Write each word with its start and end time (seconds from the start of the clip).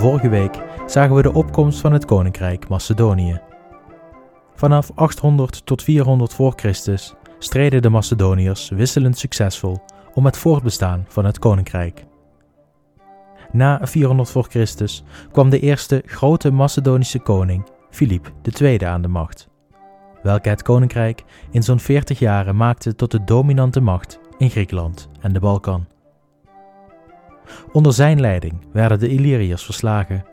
Vorige 0.00 0.28
week 0.28 0.62
zagen 0.86 1.14
we 1.14 1.22
de 1.22 1.32
opkomst 1.32 1.80
van 1.80 1.92
het 1.92 2.04
koninkrijk 2.04 2.68
Macedonië. 2.68 3.40
Vanaf 4.54 4.90
800 4.94 5.66
tot 5.66 5.82
400 5.82 6.34
voor 6.34 6.52
Christus 6.56 7.14
streden 7.38 7.82
de 7.82 7.88
Macedoniërs 7.88 8.68
wisselend 8.68 9.18
succesvol 9.18 9.78
om 10.14 10.24
het 10.24 10.36
voortbestaan 10.36 11.04
van 11.08 11.24
het 11.24 11.38
koninkrijk. 11.38 12.04
Na 13.52 13.78
400 13.82 14.30
voor 14.30 14.46
Christus 14.48 15.04
kwam 15.32 15.50
de 15.50 15.60
eerste 15.60 16.02
grote 16.06 16.50
Macedonische 16.52 17.18
koning, 17.18 17.68
Filip 17.90 18.32
II, 18.60 18.84
aan 18.84 19.02
de 19.02 19.08
macht, 19.08 19.48
welke 20.22 20.48
het 20.48 20.62
koninkrijk 20.62 21.24
in 21.50 21.62
zo'n 21.62 21.80
40 21.80 22.18
jaren 22.18 22.56
maakte 22.56 22.94
tot 22.94 23.10
de 23.10 23.24
dominante 23.24 23.80
macht 23.80 24.20
in 24.38 24.50
Griekenland 24.50 25.08
en 25.20 25.32
de 25.32 25.40
Balkan. 25.40 25.89
Onder 27.72 27.92
zijn 27.92 28.20
leiding 28.20 28.66
werden 28.72 28.98
de 28.98 29.08
Illyriërs 29.08 29.64
verslagen, 29.64 30.24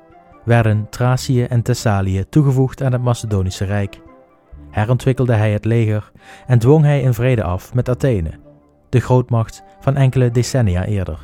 werden 0.46 0.88
Thracië 0.90 1.44
en 1.44 1.62
Thessalië 1.62 2.26
toegevoegd 2.30 2.84
aan 2.84 2.92
het 2.92 3.02
Macedonische 3.02 3.66
Rijk, 3.66 4.02
herontwikkelde 4.70 5.34
hij 5.34 5.52
het 5.52 5.66
leger 5.66 6.12
en 6.48 6.60
dwong 6.60 6.84
hij 6.84 7.06
een 7.06 7.14
vrede 7.14 7.44
af 7.44 7.74
met 7.74 7.90
Athene, 7.90 8.32
de 8.90 9.00
grootmacht 9.00 9.64
van 9.80 9.96
enkele 9.96 10.32
decennia 10.32 10.86
eerder. 10.86 11.20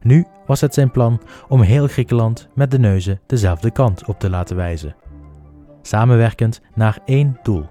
Nu 0.00 0.26
was 0.46 0.60
het 0.60 0.74
zijn 0.74 0.90
plan 0.90 1.20
om 1.48 1.60
heel 1.60 1.86
Griekenland 1.86 2.48
met 2.54 2.70
de 2.70 2.78
neuzen 2.78 3.20
dezelfde 3.26 3.70
kant 3.70 4.06
op 4.06 4.18
te 4.18 4.30
laten 4.30 4.56
wijzen, 4.56 4.96
samenwerkend 5.82 6.60
naar 6.74 6.98
één 7.04 7.38
doel: 7.42 7.66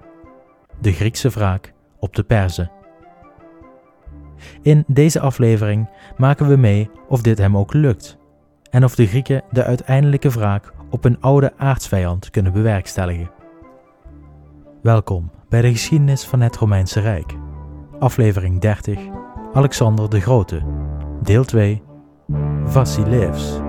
de 0.80 0.92
Griekse 0.92 1.28
wraak 1.28 1.72
op 1.98 2.16
de 2.16 2.22
Perzen. 2.22 2.70
In 4.62 4.84
deze 4.86 5.20
aflevering 5.20 5.88
maken 6.16 6.48
we 6.48 6.56
mee 6.56 6.90
of 7.08 7.22
dit 7.22 7.38
hem 7.38 7.56
ook 7.56 7.72
lukt 7.72 8.18
en 8.70 8.84
of 8.84 8.94
de 8.94 9.06
Grieken 9.06 9.42
de 9.50 9.64
uiteindelijke 9.64 10.28
wraak 10.30 10.72
op 10.90 11.04
een 11.04 11.20
oude 11.20 11.52
aardsvijand 11.56 12.30
kunnen 12.30 12.52
bewerkstelligen. 12.52 13.30
Welkom 14.82 15.30
bij 15.48 15.62
de 15.62 15.70
geschiedenis 15.70 16.24
van 16.24 16.40
het 16.40 16.56
Romeinse 16.56 17.00
Rijk, 17.00 17.34
aflevering 17.98 18.60
30, 18.60 18.98
Alexander 19.52 20.10
de 20.10 20.20
Grote, 20.20 20.62
deel 21.22 21.44
2, 21.44 21.82
Vasilevs. 22.64 23.67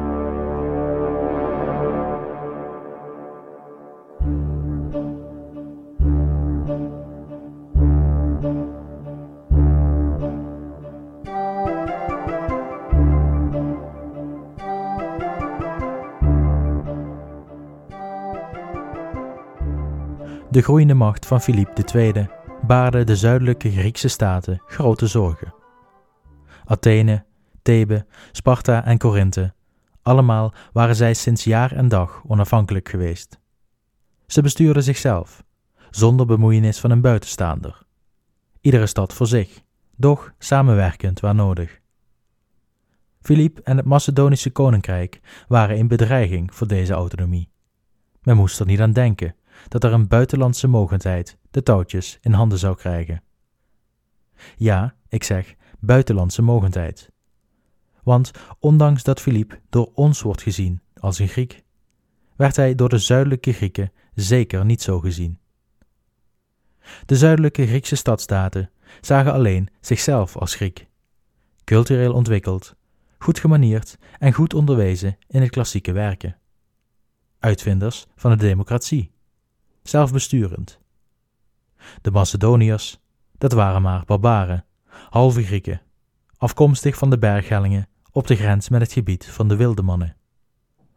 De 20.52 20.62
groeiende 20.62 20.94
macht 20.94 21.26
van 21.26 21.42
Filip 21.42 21.94
II 21.94 22.28
baarde 22.68 23.04
de 23.04 23.16
zuidelijke 23.16 23.72
Griekse 23.72 24.08
staten 24.08 24.62
grote 24.66 25.08
zorgen. 25.08 25.54
Athene, 26.66 27.26
Thebe, 27.62 28.06
Sparta 28.32 28.86
en 28.86 28.98
Korinthe, 28.98 29.54
allemaal 30.02 30.54
waren 30.74 30.96
zij 30.96 31.14
sinds 31.14 31.44
jaar 31.44 31.72
en 31.72 31.88
dag 31.88 32.22
onafhankelijk 32.28 32.90
geweest. 32.90 33.40
Ze 34.26 34.42
bestuurden 34.42 34.84
zichzelf, 34.84 35.44
zonder 35.90 36.26
bemoeienis 36.26 36.80
van 36.80 36.92
een 36.92 37.02
buitenstaander. 37.02 37.82
Iedere 38.62 38.88
stad 38.88 39.14
voor 39.14 39.28
zich, 39.28 39.62
doch 39.96 40.34
samenwerkend 40.38 41.20
waar 41.20 41.36
nodig. 41.36 41.80
Filip 43.22 43.60
en 43.60 43.78
het 43.78 43.86
Macedonische 43.86 44.50
koninkrijk 44.50 45.20
waren 45.48 45.78
in 45.78 45.88
bedreiging 45.88 46.54
voor 46.56 46.68
deze 46.68 46.94
autonomie. 46.94 47.52
Men 48.22 48.36
moest 48.36 48.60
er 48.60 48.66
niet 48.66 48.82
aan 48.82 48.94
denken 48.94 49.36
dat 49.68 49.84
er 49.84 49.94
een 49.94 50.08
buitenlandse 50.08 50.68
mogendheid 50.68 51.38
de 51.52 51.64
touwtjes 51.64 52.18
in 52.22 52.34
handen 52.34 52.60
zou 52.60 52.76
krijgen. 52.76 53.24
Ja, 54.58 54.96
ik 55.08 55.24
zeg 55.24 55.56
buitenlandse 55.80 56.42
mogendheid. 56.42 57.12
Want 58.04 58.32
ondanks 58.60 59.04
dat 59.04 59.22
Filip 59.22 59.60
door 59.70 59.92
ons 59.94 60.22
wordt 60.22 60.42
gezien 60.42 60.82
als 61.00 61.20
een 61.20 61.28
Griek, 61.28 61.64
werd 62.36 62.56
hij 62.56 62.76
door 62.76 62.90
de 62.90 62.98
zuidelijke 62.98 63.54
Grieken 63.54 63.92
zeker 64.14 64.66
niet 64.66 64.82
zo 64.82 65.00
gezien. 65.00 65.40
De 67.06 67.16
zuidelijke 67.16 67.68
Griekse 67.68 67.96
stadstaten 67.96 68.72
zagen 69.02 69.34
alleen 69.34 69.70
zichzelf 69.82 70.38
als 70.38 70.56
Griek, 70.56 70.88
cultureel 71.64 72.14
ontwikkeld, 72.14 72.76
goed 73.18 73.40
gemanierd 73.40 73.98
en 74.20 74.34
goed 74.34 74.54
onderwezen 74.54 75.18
in 75.28 75.42
het 75.42 75.50
klassieke 75.50 75.92
werken. 75.92 76.38
Uitvinders 77.40 78.06
van 78.16 78.32
de 78.32 78.38
democratie 78.38 79.12
zelfbesturend. 79.90 80.80
De 82.02 82.12
Macedoniërs, 82.12 83.00
dat 83.38 83.52
waren 83.52 83.82
maar 83.82 84.06
barbaren, 84.06 84.66
halve 85.10 85.44
Grieken, 85.44 85.82
afkomstig 86.38 86.98
van 86.98 87.10
de 87.10 87.18
berghellingen 87.18 87.88
op 88.12 88.28
de 88.28 88.36
grens 88.36 88.70
met 88.70 88.82
het 88.82 88.92
gebied 88.92 89.26
van 89.26 89.48
de 89.48 89.56
wilde 89.56 89.82
mannen. 89.82 90.16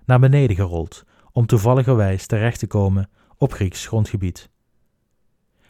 Naar 0.04 0.20
beneden 0.20 0.56
gerold 0.56 1.04
om 1.32 1.46
toevalligerwijs 1.46 2.26
terecht 2.26 2.58
te 2.58 2.66
komen 2.66 3.10
op 3.36 3.52
Grieks 3.52 3.86
grondgebied. 3.86 4.50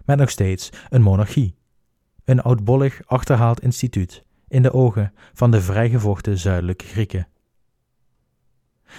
Met 0.04 0.18
nog 0.18 0.30
steeds 0.30 0.70
een 0.88 1.02
monarchie, 1.02 1.54
een 2.24 2.42
oudbollig 2.42 3.00
achterhaald 3.06 3.60
instituut 3.60 4.24
in 4.48 4.62
de 4.62 4.72
ogen 4.72 5.12
van 5.32 5.50
de 5.50 5.60
vrijgevochten 5.60 6.38
zuidelijke 6.38 6.84
Grieken. 6.84 7.28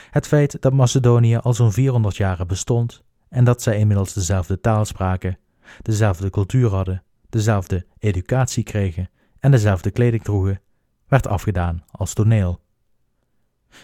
Het 0.09 0.27
feit 0.27 0.61
dat 0.61 0.73
Macedonië 0.73 1.37
al 1.37 1.53
zo'n 1.53 1.71
400 1.71 2.15
jaren 2.15 2.47
bestond, 2.47 3.03
en 3.33 3.43
dat 3.43 3.61
zij 3.61 3.77
inmiddels 3.77 4.13
dezelfde 4.13 4.59
taal 4.59 4.85
spraken, 4.85 5.37
dezelfde 5.81 6.29
cultuur 6.29 6.69
hadden, 6.69 7.03
dezelfde 7.29 7.85
educatie 7.99 8.63
kregen 8.63 9.09
en 9.39 9.51
dezelfde 9.51 9.91
kleding 9.91 10.23
droegen, 10.23 10.61
werd 11.07 11.27
afgedaan 11.27 11.83
als 11.91 12.13
toneel. 12.13 12.61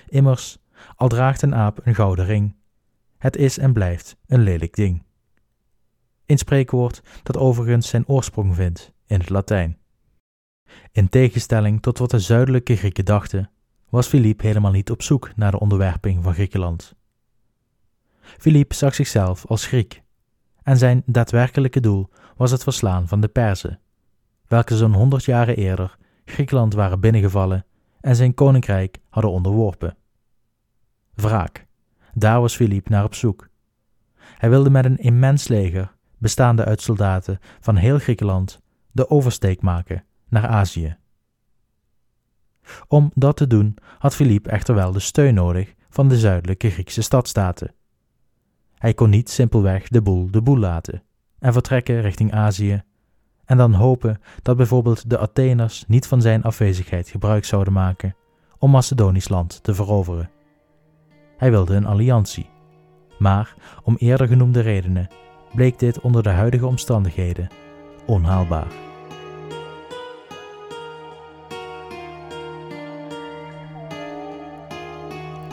Immers, 0.07 0.57
al 0.95 1.07
draagt 1.07 1.41
een 1.41 1.55
aap 1.55 1.79
een 1.83 1.95
gouden 1.95 2.25
ring, 2.25 2.55
het 3.17 3.35
is 3.35 3.57
en 3.57 3.73
blijft 3.73 4.17
een 4.27 4.41
lelijk 4.41 4.75
ding. 4.75 5.03
Een 6.25 6.37
spreekwoord 6.37 7.01
dat 7.23 7.37
overigens 7.37 7.87
zijn 7.87 8.07
oorsprong 8.07 8.55
vindt 8.55 8.93
in 9.05 9.19
het 9.19 9.29
Latijn. 9.29 9.77
In 10.91 11.09
tegenstelling 11.09 11.81
tot 11.81 11.97
wat 11.97 12.11
de 12.11 12.19
zuidelijke 12.19 12.75
Grieken 12.75 13.05
dachten, 13.05 13.49
was 13.89 14.07
Filip 14.07 14.41
helemaal 14.41 14.71
niet 14.71 14.91
op 14.91 15.01
zoek 15.01 15.31
naar 15.35 15.51
de 15.51 15.59
onderwerping 15.59 16.23
van 16.23 16.33
Griekenland. 16.33 16.97
Filip 18.37 18.73
zag 18.73 18.95
zichzelf 18.95 19.45
als 19.45 19.65
Griek, 19.65 20.03
en 20.63 20.77
zijn 20.77 21.03
daadwerkelijke 21.05 21.79
doel 21.79 22.09
was 22.37 22.51
het 22.51 22.63
verslaan 22.63 23.07
van 23.07 23.21
de 23.21 23.27
Perzen, 23.27 23.79
welke 24.47 24.77
zo'n 24.77 24.93
honderd 24.93 25.23
jaren 25.23 25.55
eerder 25.55 25.97
Griekenland 26.25 26.73
waren 26.73 26.99
binnengevallen 26.99 27.65
en 28.01 28.15
zijn 28.15 28.33
koninkrijk 28.33 28.97
hadden 29.09 29.31
onderworpen. 29.31 29.97
Wraak, 31.13 31.65
daar 32.13 32.41
was 32.41 32.55
Filip 32.55 32.89
naar 32.89 33.03
op 33.03 33.15
zoek. 33.15 33.49
Hij 34.15 34.49
wilde 34.49 34.69
met 34.69 34.85
een 34.85 34.97
immens 34.97 35.47
leger, 35.47 35.95
bestaande 36.17 36.65
uit 36.65 36.81
soldaten 36.81 37.39
van 37.59 37.75
heel 37.75 37.99
Griekenland, 37.99 38.59
de 38.91 39.09
oversteek 39.09 39.61
maken 39.61 40.05
naar 40.27 40.47
Azië. 40.47 40.97
Om 42.87 43.11
dat 43.13 43.37
te 43.37 43.47
doen 43.47 43.77
had 43.97 44.15
Filip 44.15 44.47
echter 44.47 44.75
wel 44.75 44.91
de 44.91 44.99
steun 44.99 45.33
nodig 45.33 45.73
van 45.89 46.07
de 46.07 46.17
zuidelijke 46.17 46.69
Griekse 46.69 47.01
stadstaten. 47.01 47.73
Hij 48.79 48.93
kon 48.93 49.09
niet 49.09 49.29
simpelweg 49.29 49.87
de 49.87 50.01
boel 50.01 50.31
de 50.31 50.41
boel 50.41 50.57
laten 50.57 51.03
en 51.39 51.53
vertrekken 51.53 52.01
richting 52.01 52.33
Azië 52.33 52.83
en 53.45 53.57
dan 53.57 53.73
hopen 53.73 54.21
dat 54.41 54.57
bijvoorbeeld 54.57 55.09
de 55.09 55.17
Atheners 55.17 55.83
niet 55.87 56.07
van 56.07 56.21
zijn 56.21 56.43
afwezigheid 56.43 57.09
gebruik 57.09 57.45
zouden 57.45 57.73
maken 57.73 58.15
om 58.57 58.71
Macedonisch 58.71 59.29
land 59.29 59.63
te 59.63 59.73
veroveren. 59.73 60.29
Hij 61.37 61.51
wilde 61.51 61.75
een 61.75 61.85
alliantie, 61.85 62.49
maar 63.17 63.55
om 63.83 63.95
eerder 63.95 64.27
genoemde 64.27 64.59
redenen 64.59 65.07
bleek 65.53 65.79
dit 65.79 65.99
onder 65.99 66.23
de 66.23 66.29
huidige 66.29 66.65
omstandigheden 66.65 67.47
onhaalbaar. 68.05 68.67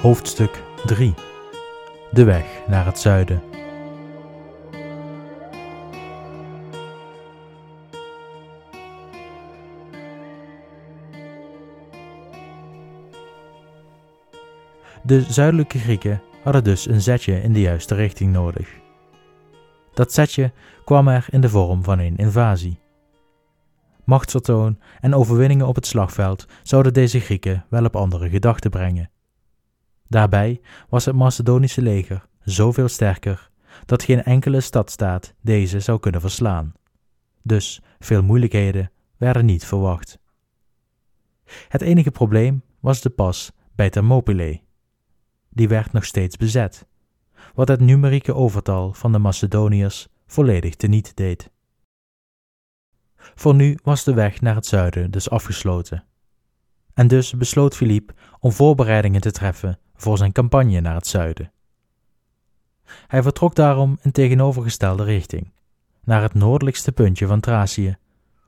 Hoofdstuk 0.01 0.63
3 0.85 1.15
de 2.11 2.25
weg 2.25 2.63
naar 2.67 2.87
het 2.87 2.99
zuiden. 2.99 3.43
De 15.03 15.23
zuidelijke 15.29 15.79
Grieken 15.79 16.23
hadden 16.43 16.65
dus 16.65 16.89
een 16.89 17.01
zetje 17.01 17.43
in 17.43 17.53
de 17.53 17.61
juiste 17.61 17.95
richting 17.95 18.33
nodig. 18.33 18.69
Dat 19.95 20.13
zetje 20.13 20.53
kwam 20.85 21.09
er 21.09 21.27
in 21.31 21.41
de 21.41 21.49
vorm 21.49 21.85
van 21.85 21.99
een 21.99 22.17
invasie. 22.17 22.79
Machtsvertoon 24.05 24.79
en 25.01 25.15
overwinningen 25.15 25.67
op 25.67 25.75
het 25.75 25.87
slagveld 25.87 26.47
zouden 26.63 26.93
deze 26.93 27.21
Grieken 27.21 27.65
wel 27.69 27.85
op 27.85 27.97
andere 27.97 28.29
gedachten 28.29 28.71
brengen. 28.71 29.11
Daarbij 30.09 30.61
was 30.89 31.05
het 31.05 31.15
Macedonische 31.15 31.83
leger 31.83 32.27
zoveel 32.41 32.89
sterker 32.89 33.51
dat 33.85 34.03
geen 34.03 34.23
enkele 34.23 34.61
stadstaat 34.61 35.35
deze 35.41 35.81
zou 35.81 36.01
kunnen 36.01 36.21
verslaan. 36.21 36.73
Dus 37.43 37.83
veel 37.99 38.23
moeilijkheden 38.23 38.91
werden 39.17 39.45
niet 39.45 39.65
verwacht. 39.65 40.19
Het 41.69 41.83
enige 41.83 42.11
probleem 42.11 42.63
was 42.81 43.01
de 43.01 43.11
pas 43.11 43.53
bij 43.75 43.91
Thermopylae. 43.91 44.61
Die 45.49 45.69
werd 45.69 45.93
nog 45.93 46.05
steeds 46.05 46.37
bezet, 46.37 46.87
wat 47.55 47.69
het 47.69 47.81
numerieke 47.81 48.35
overtal 48.35 48.93
van 48.93 49.13
de 49.13 49.19
Macedoniërs 49.19 50.09
volledig 50.27 50.75
teniet 50.75 51.17
deed. 51.17 51.51
Voor 53.17 53.55
nu 53.55 53.79
was 53.83 54.05
de 54.05 54.15
weg 54.15 54.41
naar 54.41 54.55
het 54.55 54.67
zuiden 54.67 55.11
dus 55.11 55.31
afgesloten. 55.31 56.05
En 56.95 57.09
dus 57.09 57.37
besloot 57.37 57.77
Philippe 57.77 58.15
om 58.41 58.53
voorbereidingen 58.53 59.21
te 59.21 59.31
treffen 59.31 59.79
voor 59.97 60.19
zijn 60.19 60.33
campagne 60.33 60.81
naar 60.81 60.95
het 60.95 61.07
zuiden. 61.07 61.51
Hij 63.07 63.23
vertrok 63.23 63.55
daarom 63.55 63.99
in 64.03 64.13
tegenovergestelde 64.13 65.05
richting, 65.05 65.53
naar 66.05 66.23
het 66.23 66.35
noordelijkste 66.35 66.93
puntje 66.93 67.27
van 67.27 67.41
Thracië, 67.41 67.97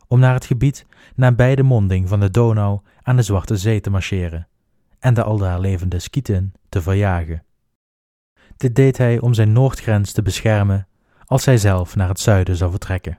om 0.06 0.18
naar 0.18 0.34
het 0.34 0.44
gebied 0.44 0.86
nabij 1.14 1.54
de 1.54 1.62
monding 1.62 2.08
van 2.08 2.20
de 2.20 2.30
Donau 2.30 2.80
aan 3.02 3.16
de 3.16 3.22
Zwarte 3.22 3.56
Zee 3.56 3.80
te 3.80 3.90
marcheren 3.90 4.48
en 4.98 5.14
de 5.14 5.22
aldaar 5.22 5.60
levende 5.60 5.98
Skieten 5.98 6.52
te 6.68 6.82
verjagen. 6.82 7.42
Dit 8.56 8.74
deed 8.74 8.98
hij 8.98 9.20
om 9.20 9.34
zijn 9.34 9.52
noordgrens 9.52 10.12
te 10.12 10.22
beschermen 10.22 10.86
als 11.24 11.44
hij 11.44 11.58
zelf 11.58 11.96
naar 11.96 12.08
het 12.08 12.20
zuiden 12.20 12.56
zou 12.56 12.70
vertrekken. 12.70 13.18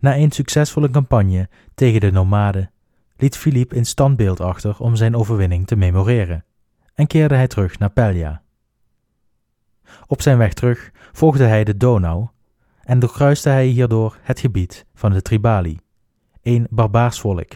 Na 0.00 0.16
een 0.16 0.30
succesvolle 0.30 0.90
campagne 0.90 1.48
tegen 1.74 2.00
de 2.00 2.12
nomaden 2.12 2.70
liet 3.16 3.36
Philippe 3.36 3.76
een 3.76 3.86
standbeeld 3.86 4.40
achter 4.40 4.78
om 4.78 4.96
zijn 4.96 5.16
overwinning 5.16 5.66
te 5.66 5.76
memoreren 5.76 6.44
en 6.94 7.06
keerde 7.06 7.34
hij 7.34 7.46
terug 7.46 7.78
naar 7.78 7.90
Pelja. 7.90 8.42
Op 10.06 10.22
zijn 10.22 10.38
weg 10.38 10.52
terug 10.52 10.90
volgde 11.12 11.44
hij 11.44 11.64
de 11.64 11.76
Donau 11.76 12.28
en 12.82 12.98
doorkruiste 12.98 13.48
hij 13.48 13.66
hierdoor 13.66 14.18
het 14.22 14.40
gebied 14.40 14.86
van 14.94 15.12
de 15.12 15.22
Tribali, 15.22 15.78
een 16.42 16.66
barbaars 16.70 17.20
volk, 17.20 17.52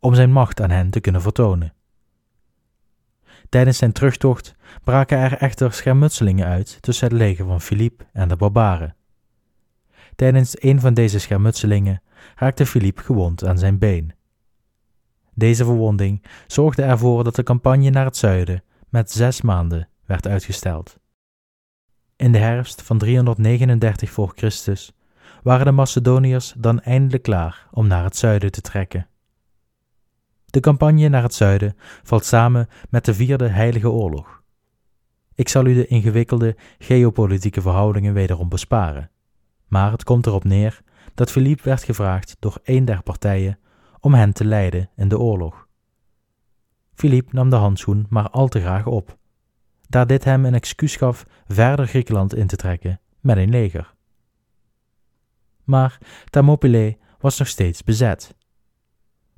om 0.00 0.14
zijn 0.14 0.32
macht 0.32 0.60
aan 0.60 0.70
hen 0.70 0.90
te 0.90 1.00
kunnen 1.00 1.22
vertonen. 1.22 1.72
Tijdens 3.48 3.78
zijn 3.78 3.92
terugtocht 3.92 4.54
braken 4.84 5.18
er 5.18 5.36
echter 5.36 5.72
schermutselingen 5.72 6.46
uit 6.46 6.78
tussen 6.82 7.08
het 7.08 7.16
leger 7.16 7.46
van 7.46 7.60
Philippe 7.60 8.04
en 8.12 8.28
de 8.28 8.36
barbaren. 8.36 8.96
Tijdens 10.16 10.62
een 10.62 10.80
van 10.80 10.94
deze 10.94 11.18
schermutselingen 11.18 12.02
raakte 12.36 12.66
Philippe 12.66 13.02
gewond 13.02 13.44
aan 13.44 13.58
zijn 13.58 13.78
been. 13.78 14.12
Deze 15.34 15.64
verwonding 15.64 16.24
zorgde 16.46 16.82
ervoor 16.82 17.24
dat 17.24 17.34
de 17.34 17.42
campagne 17.42 17.90
naar 17.90 18.04
het 18.04 18.16
zuiden 18.16 18.62
met 18.88 19.10
zes 19.10 19.40
maanden 19.40 19.88
werd 20.06 20.26
uitgesteld. 20.26 20.98
In 22.16 22.32
de 22.32 22.38
herfst 22.38 22.82
van 22.82 22.98
339 22.98 24.10
voor 24.10 24.32
Christus 24.34 24.92
waren 25.42 25.66
de 25.66 25.72
Macedoniërs 25.72 26.54
dan 26.56 26.80
eindelijk 26.80 27.22
klaar 27.22 27.68
om 27.70 27.86
naar 27.86 28.04
het 28.04 28.16
zuiden 28.16 28.52
te 28.52 28.60
trekken. 28.60 29.08
De 30.44 30.60
campagne 30.60 31.08
naar 31.08 31.22
het 31.22 31.34
zuiden 31.34 31.76
valt 32.02 32.24
samen 32.24 32.68
met 32.90 33.04
de 33.04 33.14
Vierde 33.14 33.48
Heilige 33.48 33.90
Oorlog. 33.90 34.42
Ik 35.34 35.48
zal 35.48 35.66
u 35.66 35.74
de 35.74 35.86
ingewikkelde 35.86 36.56
geopolitieke 36.78 37.60
verhoudingen 37.60 38.14
wederom 38.14 38.48
besparen, 38.48 39.10
maar 39.66 39.92
het 39.92 40.04
komt 40.04 40.26
erop 40.26 40.44
neer 40.44 40.80
dat 41.14 41.30
Philippe 41.30 41.62
werd 41.62 41.82
gevraagd 41.82 42.36
door 42.38 42.58
een 42.64 42.84
der 42.84 43.02
partijen 43.02 43.58
om 44.00 44.14
hen 44.14 44.32
te 44.32 44.44
leiden 44.44 44.90
in 44.96 45.08
de 45.08 45.18
oorlog. 45.18 45.67
Philippe 46.98 47.34
nam 47.34 47.50
de 47.50 47.56
handschoen 47.56 48.06
maar 48.08 48.30
al 48.30 48.48
te 48.48 48.60
graag 48.60 48.86
op, 48.86 49.16
daar 49.88 50.06
dit 50.06 50.24
hem 50.24 50.44
een 50.44 50.54
excuus 50.54 50.96
gaf 50.96 51.24
verder 51.48 51.86
Griekenland 51.86 52.34
in 52.34 52.46
te 52.46 52.56
trekken 52.56 53.00
met 53.20 53.36
een 53.36 53.50
leger. 53.50 53.94
Maar 55.64 55.98
Thermopylae 56.30 56.98
was 57.18 57.38
nog 57.38 57.48
steeds 57.48 57.84
bezet. 57.84 58.36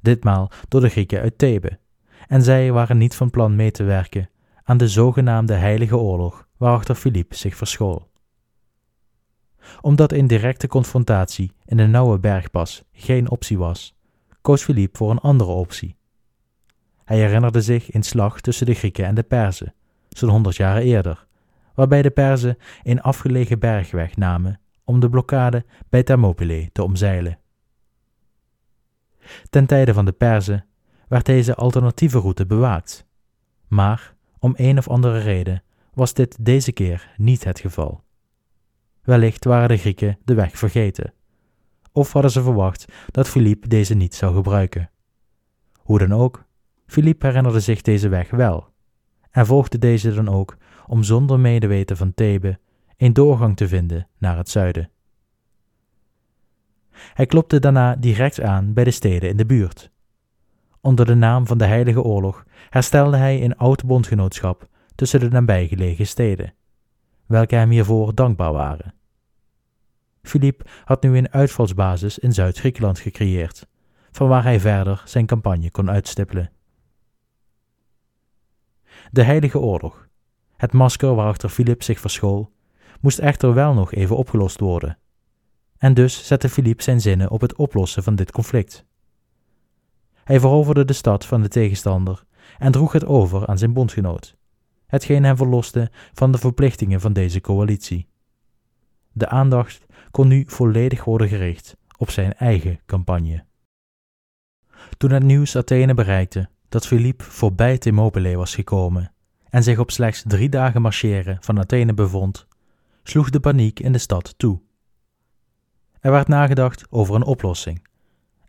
Ditmaal 0.01 0.51
door 0.69 0.81
de 0.81 0.89
Grieken 0.89 1.21
uit 1.21 1.39
Thebe, 1.39 1.79
en 2.27 2.43
zij 2.43 2.73
waren 2.73 2.99
niet 2.99 3.15
van 3.15 3.31
plan 3.31 3.57
mee 3.57 3.71
te 3.71 3.83
werken 3.83 4.31
aan 4.63 4.77
de 4.77 4.89
zogenaamde 4.89 5.55
Heilige 5.55 5.97
Oorlog 5.97 6.49
waarachter 6.57 6.95
Philippe 6.95 7.37
zich 7.37 7.57
verschool. 7.57 8.11
Omdat 9.81 10.13
een 10.13 10.27
directe 10.27 10.67
confrontatie 10.67 11.53
in 11.65 11.77
de 11.77 11.87
nauwe 11.87 12.19
bergpas 12.19 12.83
geen 12.93 13.31
optie 13.31 13.59
was, 13.59 13.97
koos 14.41 14.63
Philippe 14.63 14.97
voor 14.97 15.11
een 15.11 15.19
andere 15.19 15.51
optie. 15.51 15.99
Hij 17.11 17.19
herinnerde 17.19 17.61
zich 17.61 17.95
een 17.95 18.03
slag 18.03 18.41
tussen 18.41 18.67
de 18.67 18.75
Grieken 18.75 19.05
en 19.05 19.15
de 19.15 19.23
Perzen, 19.23 19.75
zo'n 20.09 20.29
honderd 20.29 20.57
jaren 20.57 20.83
eerder, 20.83 21.27
waarbij 21.75 22.03
de 22.03 22.11
Perzen 22.11 22.59
een 22.83 23.01
afgelegen 23.01 23.59
bergweg 23.59 24.17
namen 24.17 24.61
om 24.85 25.01
de 25.01 25.09
blokkade 25.11 25.65
bij 25.89 26.03
Thermopylae 26.03 26.69
te 26.73 26.83
omzeilen. 26.83 27.39
Ten 29.49 29.67
tijde 29.67 29.95
van 29.95 30.05
de 30.05 30.13
Perzen 30.13 30.67
werd 31.09 31.27
deze 31.27 31.55
alternatieve 31.55 32.19
route 32.19 32.47
bewaakt, 32.47 33.07
maar 33.69 34.15
om 34.39 34.55
een 34.57 34.79
of 34.79 34.89
andere 34.89 35.19
reden 35.19 35.63
was 35.95 36.15
dit 36.15 36.45
deze 36.45 36.73
keer 36.73 37.15
niet 37.17 37.45
het 37.45 37.61
geval. 37.61 38.03
Wellicht 39.03 39.45
waren 39.45 39.69
de 39.69 39.77
Grieken 39.77 40.19
de 40.25 40.35
weg 40.35 40.59
vergeten, 40.59 41.13
of 41.93 42.13
hadden 42.13 42.31
ze 42.31 42.43
verwacht 42.43 42.93
dat 43.11 43.29
Philippe 43.29 43.69
deze 43.69 43.95
niet 43.95 44.15
zou 44.15 44.35
gebruiken. 44.35 44.91
Hoe 45.79 45.99
dan 45.99 46.13
ook, 46.13 46.49
Philippe 46.91 47.27
herinnerde 47.27 47.61
zich 47.61 47.83
deze 47.83 48.09
weg 48.09 48.31
wel 48.31 48.69
en 49.31 49.47
volgde 49.47 49.79
deze 49.79 50.15
dan 50.15 50.29
ook 50.29 50.57
om 50.87 51.03
zonder 51.03 51.41
medeweten 51.41 51.97
van 51.97 52.15
Thebe 52.15 52.59
een 52.97 53.13
doorgang 53.13 53.57
te 53.57 53.69
vinden 53.69 54.09
naar 54.19 54.37
het 54.37 54.49
zuiden. 54.49 54.91
Hij 56.91 57.27
klopte 57.27 57.59
daarna 57.59 57.97
direct 57.97 58.41
aan 58.41 58.73
bij 58.73 58.85
de 58.85 58.91
steden 58.91 59.29
in 59.29 59.37
de 59.37 59.47
buurt. 59.47 59.91
Onder 60.81 61.07
de 61.07 61.15
naam 61.15 61.47
van 61.47 61.59
de 61.59 61.65
Heilige 61.65 62.03
Oorlog 62.03 62.45
herstelde 62.71 63.17
hij 63.17 63.45
een 63.45 63.57
oud 63.57 63.85
bondgenootschap 63.85 64.69
tussen 64.95 65.21
de 65.21 65.29
nabijgelegen 65.29 66.07
steden, 66.07 66.55
welke 67.27 67.55
hem 67.55 67.71
hiervoor 67.71 68.15
dankbaar 68.15 68.53
waren. 68.53 68.95
Philippe 70.23 70.65
had 70.85 71.03
nu 71.03 71.17
een 71.17 71.33
uitvalsbasis 71.33 72.19
in 72.19 72.33
Zuid-Griekenland 72.33 72.99
gecreëerd, 72.99 73.67
van 74.11 74.29
waar 74.29 74.43
hij 74.43 74.61
verder 74.61 75.03
zijn 75.05 75.27
campagne 75.27 75.71
kon 75.71 75.91
uitstippelen. 75.91 76.51
De 79.13 79.23
Heilige 79.23 79.59
Oorlog, 79.59 80.09
het 80.57 80.73
masker 80.73 81.15
waarachter 81.15 81.49
Philip 81.49 81.83
zich 81.83 82.01
verschool, 82.01 82.53
moest 83.01 83.19
echter 83.19 83.55
wel 83.55 83.75
nog 83.75 83.93
even 83.93 84.17
opgelost 84.17 84.61
worden. 84.61 84.99
En 85.79 85.95
dus 85.95 86.27
zette 86.27 86.49
Philippe 86.49 86.83
zijn 86.83 87.01
zinnen 87.01 87.31
op 87.31 87.41
het 87.41 87.57
oplossen 87.57 88.03
van 88.03 88.15
dit 88.15 88.33
conflict. 88.33 88.87
Hij 90.25 90.41
veroverde 90.41 90.85
de 90.85 90.93
stad 90.93 91.27
van 91.27 91.43
de 91.43 91.49
tegenstander 91.49 92.25
en 92.59 92.73
droeg 92.73 92.93
het 92.93 93.05
over 93.05 93.47
aan 93.47 93.59
zijn 93.59 93.73
bondgenoot, 93.73 94.37
hetgeen 94.87 95.25
hem 95.25 95.37
verloste 95.37 95.91
van 96.13 96.33
de 96.33 96.39
verplichtingen 96.39 97.01
van 97.01 97.13
deze 97.13 97.41
coalitie. 97.41 98.09
De 99.13 99.29
aandacht 99.29 99.87
kon 100.11 100.29
nu 100.29 100.45
volledig 100.47 101.05
worden 101.05 101.29
gericht 101.29 101.77
op 101.97 102.11
zijn 102.11 102.35
eigen 102.35 102.81
campagne. 102.87 103.45
Toen 104.97 105.11
het 105.11 105.23
nieuws 105.23 105.57
Athene 105.57 105.95
bereikte 105.95 106.51
dat 106.71 106.87
Philippe 106.87 107.25
voorbij 107.25 107.79
Thermopylae 107.79 108.37
was 108.37 108.55
gekomen 108.55 109.13
en 109.49 109.63
zich 109.63 109.79
op 109.79 109.91
slechts 109.91 110.23
drie 110.27 110.49
dagen 110.49 110.83
marcheren 110.83 111.37
van 111.41 111.59
Athene 111.59 111.95
bevond, 111.95 112.47
sloeg 113.03 113.31
de 113.31 113.41
paniek 113.41 113.81
in 113.81 113.93
de 113.93 113.99
stad 113.99 114.35
toe. 114.37 114.61
Er 116.01 116.11
werd 116.11 116.29
nagedacht 116.29 116.87
over 116.91 117.15
een 117.15 117.25
oplossing 117.25 117.87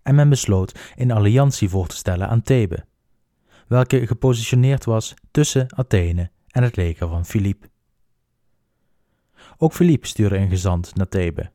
en 0.03 0.15
men 0.15 0.29
besloot 0.29 0.79
een 0.95 1.11
alliantie 1.11 1.69
voor 1.69 1.87
te 1.87 1.95
stellen 1.95 2.27
aan 2.27 2.41
Thebe, 2.41 2.85
welke 3.67 4.07
gepositioneerd 4.07 4.85
was 4.85 5.13
tussen 5.31 5.77
Athene 5.77 6.31
en 6.47 6.63
het 6.63 6.75
leger 6.75 7.07
van 7.07 7.25
Philippe. 7.25 7.69
Ook 9.57 9.73
Philippe 9.73 10.07
stuurde 10.07 10.37
een 10.37 10.49
gezant 10.49 10.95
naar 10.95 11.09
Thebe, 11.09 11.51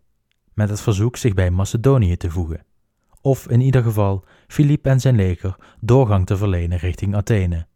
met 0.55 0.69
het 0.69 0.81
verzoek 0.81 1.17
zich 1.17 1.35
bij 1.35 1.51
Macedonië 1.51 2.17
te 2.17 2.31
voegen, 2.31 2.65
of 3.21 3.49
in 3.49 3.61
ieder 3.61 3.83
geval 3.83 4.25
Philippe 4.47 4.89
en 4.89 5.01
zijn 5.01 5.17
leger 5.17 5.57
doorgang 5.81 6.27
te 6.27 6.37
verlenen 6.37 6.79
richting 6.79 7.15
Athene. 7.15 7.67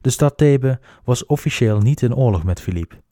De 0.00 0.10
stad 0.10 0.36
Thebe 0.36 0.80
was 1.04 1.26
officieel 1.26 1.80
niet 1.80 2.02
in 2.02 2.14
oorlog 2.14 2.44
met 2.44 2.60
Philippe, 2.60 3.02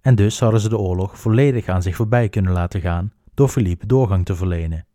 en 0.00 0.14
dus 0.14 0.40
hadden 0.40 0.60
ze 0.60 0.68
de 0.68 0.78
oorlog 0.78 1.18
volledig 1.18 1.68
aan 1.68 1.82
zich 1.82 1.96
voorbij 1.96 2.28
kunnen 2.28 2.52
laten 2.52 2.80
gaan 2.80 3.12
door 3.34 3.48
Philippe 3.48 3.86
doorgang 3.86 4.24
te 4.24 4.34
verlenen. 4.34 4.86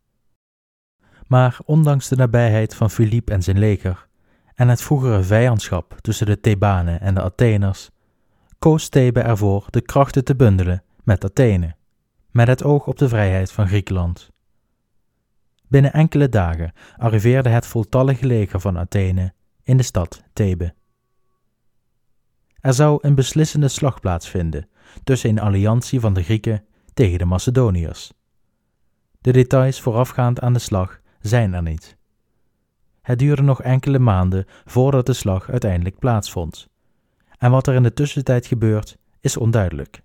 Maar 1.27 1.59
ondanks 1.65 2.07
de 2.07 2.15
nabijheid 2.15 2.75
van 2.75 2.89
Philippe 2.89 3.31
en 3.31 3.43
zijn 3.43 3.59
leger 3.59 4.07
en 4.55 4.67
het 4.67 4.81
vroegere 4.81 5.23
vijandschap 5.23 5.95
tussen 6.01 6.25
de 6.25 6.39
Thebanen 6.39 7.01
en 7.01 7.13
de 7.13 7.21
Atheners, 7.21 7.89
koos 8.59 8.89
Thebe 8.89 9.19
ervoor 9.19 9.67
de 9.69 9.81
krachten 9.81 10.23
te 10.23 10.35
bundelen 10.35 10.83
met 11.03 11.23
Athene, 11.23 11.75
met 12.31 12.47
het 12.47 12.63
oog 12.63 12.87
op 12.87 12.97
de 12.97 13.09
vrijheid 13.09 13.51
van 13.51 13.67
Griekenland. 13.67 14.33
Binnen 15.67 15.93
enkele 15.93 16.29
dagen 16.29 16.73
arriveerde 16.97 17.49
het 17.49 17.65
voltallige 17.65 18.25
leger 18.25 18.59
van 18.59 18.77
Athene 18.77 19.33
in 19.63 19.77
de 19.77 19.83
stad 19.83 20.23
Thebe. 20.33 20.73
Er 22.59 22.73
zou 22.73 22.97
een 23.01 23.15
beslissende 23.15 23.67
slag 23.67 23.99
plaatsvinden 23.99 24.69
tussen 25.03 25.29
een 25.29 25.39
alliantie 25.39 25.99
van 25.99 26.13
de 26.13 26.23
Grieken 26.23 26.65
tegen 26.93 27.19
de 27.19 27.25
Macedoniërs. 27.25 28.13
De 29.21 29.31
details 29.31 29.81
voorafgaand 29.81 30.39
aan 30.39 30.53
de 30.53 30.59
slag 30.59 30.99
zijn 31.19 31.53
er 31.53 31.61
niet. 31.61 31.97
Het 33.01 33.19
duurde 33.19 33.41
nog 33.41 33.61
enkele 33.61 33.99
maanden 33.99 34.45
voordat 34.65 35.05
de 35.05 35.13
slag 35.13 35.49
uiteindelijk 35.49 35.99
plaatsvond. 35.99 36.67
En 37.37 37.51
wat 37.51 37.67
er 37.67 37.75
in 37.75 37.83
de 37.83 37.93
tussentijd 37.93 38.45
gebeurt, 38.45 38.97
is 39.19 39.37
onduidelijk. 39.37 40.01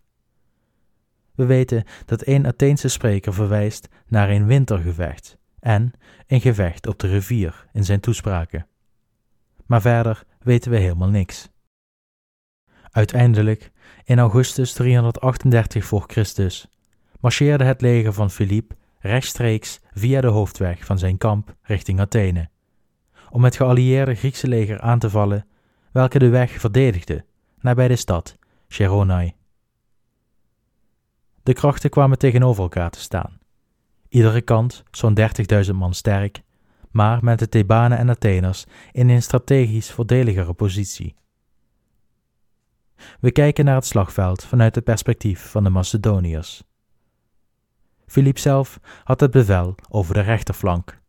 We 1.34 1.46
weten 1.46 1.84
dat 2.06 2.22
één 2.22 2.46
Atheense 2.46 2.88
spreker 2.88 3.34
verwijst 3.34 3.88
naar 4.06 4.30
een 4.30 4.46
wintergevecht 4.46 5.38
en 5.60 5.92
een 6.26 6.40
gevecht 6.40 6.86
op 6.86 6.98
de 6.98 7.06
rivier 7.06 7.66
in 7.72 7.84
zijn 7.84 8.00
toespraken. 8.00 8.66
Maar 9.66 9.80
verder 9.80 10.24
weten 10.38 10.70
we 10.70 10.76
helemaal 10.76 11.08
niks. 11.08 11.48
Uiteindelijk, 12.90 13.70
in 14.04 14.18
augustus 14.18 14.72
338 14.72 15.84
voor 15.84 16.04
Christus, 16.06 16.68
marcheerde 17.20 17.64
het 17.64 17.80
leger 17.80 18.12
van 18.12 18.30
Filip 18.30 18.72
rechtstreeks 18.98 19.80
via 19.92 20.20
de 20.20 20.26
hoofdweg 20.26 20.84
van 20.84 20.98
zijn 20.98 21.18
kamp 21.18 21.54
richting 21.62 22.00
Athene, 22.00 22.48
om 23.30 23.44
het 23.44 23.56
geallieerde 23.56 24.14
Griekse 24.14 24.48
leger 24.48 24.80
aan 24.80 24.98
te 24.98 25.10
vallen, 25.10 25.46
welke 25.92 26.18
de 26.18 26.28
weg 26.28 26.50
verdedigde 26.50 27.24
nabij 27.60 27.88
de 27.88 27.96
stad 27.96 28.38
Cheronai. 28.68 29.34
De 31.42 31.52
krachten 31.52 31.90
kwamen 31.90 32.18
tegenover 32.18 32.62
elkaar 32.62 32.90
te 32.90 33.00
staan. 33.00 33.39
Iedere 34.10 34.40
kant 34.40 34.84
zo'n 34.90 35.18
30.000 35.64 35.74
man 35.74 35.94
sterk, 35.94 36.42
maar 36.90 37.24
met 37.24 37.38
de 37.38 37.48
Thebanen 37.48 37.98
en 37.98 38.08
Atheners 38.08 38.66
in 38.92 39.08
een 39.08 39.22
strategisch 39.22 39.90
voordeligere 39.90 40.52
positie. 40.52 41.14
We 43.20 43.30
kijken 43.32 43.64
naar 43.64 43.74
het 43.74 43.86
slagveld 43.86 44.44
vanuit 44.44 44.74
het 44.74 44.84
perspectief 44.84 45.50
van 45.50 45.64
de 45.64 45.70
Macedoniërs. 45.70 46.62
Filip 48.06 48.38
zelf 48.38 48.80
had 49.04 49.20
het 49.20 49.30
bevel 49.30 49.74
over 49.88 50.14
de 50.14 50.20
rechterflank. 50.20 51.00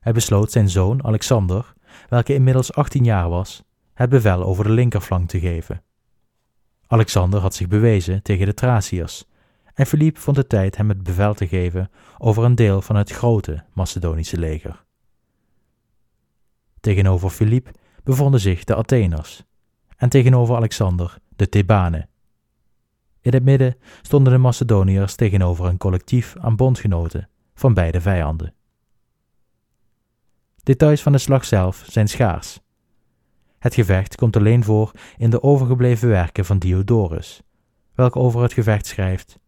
Hij 0.00 0.12
besloot 0.12 0.52
zijn 0.52 0.68
zoon 0.68 1.04
Alexander, 1.04 1.72
welke 2.08 2.34
inmiddels 2.34 2.72
18 2.72 3.04
jaar 3.04 3.28
was, 3.28 3.62
het 3.94 4.10
bevel 4.10 4.44
over 4.44 4.64
de 4.64 4.70
linkerflank 4.70 5.28
te 5.28 5.40
geven. 5.40 5.82
Alexander 6.86 7.40
had 7.40 7.54
zich 7.54 7.68
bewezen 7.68 8.22
tegen 8.22 8.46
de 8.46 8.54
Thraciërs, 8.54 9.24
en 9.74 9.86
Filip 9.86 10.18
vond 10.18 10.36
het 10.36 10.48
tijd 10.48 10.76
hem 10.76 10.88
het 10.88 11.02
bevel 11.02 11.34
te 11.34 11.48
geven 11.48 11.90
over 12.18 12.44
een 12.44 12.54
deel 12.54 12.82
van 12.82 12.96
het 12.96 13.10
grote 13.10 13.64
Macedonische 13.72 14.38
leger. 14.38 14.84
Tegenover 16.80 17.30
Filip 17.30 17.70
bevonden 18.02 18.40
zich 18.40 18.64
de 18.64 18.74
Atheners, 18.74 19.44
en 19.96 20.08
tegenover 20.08 20.56
Alexander 20.56 21.18
de 21.36 21.48
Thebanen. 21.48 22.08
In 23.20 23.32
het 23.32 23.44
midden 23.44 23.76
stonden 24.02 24.32
de 24.32 24.38
Macedoniërs 24.38 25.14
tegenover 25.14 25.66
een 25.66 25.78
collectief 25.78 26.36
aan 26.36 26.56
bondgenoten 26.56 27.28
van 27.54 27.74
beide 27.74 28.00
vijanden. 28.00 28.54
Details 30.62 31.02
van 31.02 31.12
de 31.12 31.18
slag 31.18 31.44
zelf 31.44 31.84
zijn 31.86 32.08
schaars. 32.08 32.60
Het 33.58 33.74
gevecht 33.74 34.14
komt 34.14 34.36
alleen 34.36 34.64
voor 34.64 34.90
in 35.16 35.30
de 35.30 35.42
overgebleven 35.42 36.08
werken 36.08 36.44
van 36.44 36.58
Diodorus, 36.58 37.42
welke 37.94 38.18
over 38.18 38.42
het 38.42 38.52
gevecht 38.52 38.86
schrijft: 38.86 39.38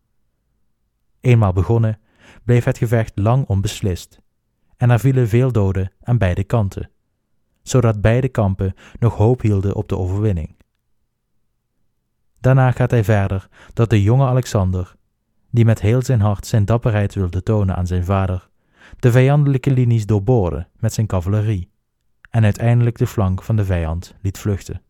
Eenmaal 1.27 1.53
begonnen, 1.53 1.99
bleef 2.45 2.65
het 2.65 2.79
gevecht 2.79 3.19
lang 3.19 3.47
onbeslist, 3.47 4.21
en 4.77 4.91
er 4.91 5.01
vielen 5.01 5.29
veel 5.29 5.53
doden 5.53 5.93
aan 6.03 6.19
beide 6.19 6.45
kanten, 6.45 6.91
zodat 7.63 8.01
beide 8.01 8.29
kampen 8.29 8.75
nog 8.99 9.15
hoop 9.15 9.41
hielden 9.41 9.75
op 9.75 9.89
de 9.89 9.97
overwinning. 9.99 10.57
Daarna 12.41 12.71
gaat 12.71 12.91
hij 12.91 13.05
verder 13.05 13.49
dat 13.73 13.91
de 13.91 14.03
jonge 14.03 14.27
Alexander, 14.27 14.95
die 15.51 15.65
met 15.65 15.81
heel 15.81 16.03
zijn 16.03 16.21
hart 16.21 16.47
zijn 16.47 16.65
dapperheid 16.65 17.15
wilde 17.15 17.43
tonen 17.43 17.77
aan 17.77 17.87
zijn 17.87 18.05
vader, 18.05 18.49
de 18.99 19.11
vijandelijke 19.11 19.71
linies 19.71 20.07
doorboorde 20.07 20.69
met 20.77 20.93
zijn 20.93 21.07
cavalerie 21.07 21.71
en 22.31 22.45
uiteindelijk 22.45 22.99
de 22.99 23.07
flank 23.07 23.43
van 23.43 23.57
de 23.57 23.65
vijand 23.65 24.15
liet 24.23 24.39
vluchten. 24.39 24.83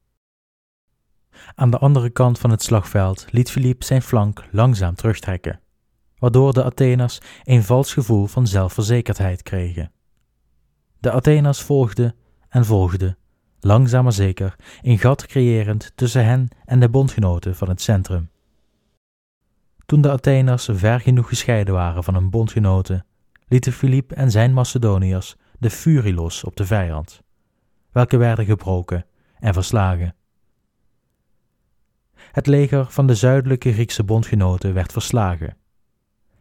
Aan 1.54 1.70
de 1.70 1.78
andere 1.78 2.10
kant 2.10 2.38
van 2.38 2.50
het 2.50 2.62
slagveld 2.62 3.26
liet 3.30 3.50
Philippe 3.50 3.84
zijn 3.84 4.02
flank 4.02 4.44
langzaam 4.50 4.94
terugtrekken, 4.94 5.60
waardoor 6.26 6.52
de 6.52 6.64
Atheners 6.64 7.18
een 7.44 7.62
vals 7.62 7.92
gevoel 7.92 8.26
van 8.26 8.46
zelfverzekerdheid 8.46 9.42
kregen. 9.42 9.92
De 10.98 11.10
Atheners 11.10 11.60
volgden 11.60 12.14
en 12.48 12.64
volgden 12.64 13.18
langzaam 13.60 14.02
maar 14.02 14.12
zeker 14.12 14.56
een 14.82 14.98
gat 14.98 15.26
creërend 15.26 15.92
tussen 15.94 16.24
hen 16.24 16.48
en 16.64 16.80
de 16.80 16.88
bondgenoten 16.88 17.56
van 17.56 17.68
het 17.68 17.80
centrum. 17.80 18.30
Toen 19.84 20.00
de 20.00 20.10
Atheners 20.10 20.68
ver 20.72 21.00
genoeg 21.00 21.28
gescheiden 21.28 21.74
waren 21.74 22.04
van 22.04 22.14
hun 22.14 22.30
bondgenoten, 22.30 23.06
lieten 23.48 23.72
Filip 23.72 24.12
en 24.12 24.30
zijn 24.30 24.52
Macedoniërs 24.52 25.36
de 25.58 25.70
furie 25.70 26.14
los 26.14 26.44
op 26.44 26.56
de 26.56 26.66
vijand, 26.66 27.22
welke 27.92 28.16
werden 28.16 28.44
gebroken 28.44 29.06
en 29.38 29.52
verslagen. 29.52 30.14
Het 32.32 32.46
leger 32.46 32.86
van 32.90 33.06
de 33.06 33.14
zuidelijke 33.14 33.72
Griekse 33.72 34.04
bondgenoten 34.04 34.74
werd 34.74 34.92
verslagen. 34.92 35.56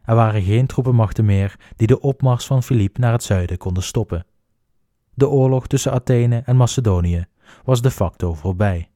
Er 0.06 0.14
waren 0.14 0.42
geen 0.42 0.66
troepenmachten 0.66 1.24
meer 1.24 1.56
die 1.76 1.86
de 1.86 2.00
opmars 2.00 2.46
van 2.46 2.62
Filip 2.62 2.98
naar 2.98 3.12
het 3.12 3.22
zuiden 3.22 3.58
konden 3.58 3.82
stoppen. 3.82 4.26
De 5.14 5.28
oorlog 5.28 5.66
tussen 5.66 5.92
Athene 5.92 6.42
en 6.44 6.56
Macedonië 6.56 7.26
was 7.64 7.82
de 7.82 7.90
facto 7.90 8.34
voorbij. 8.34 8.90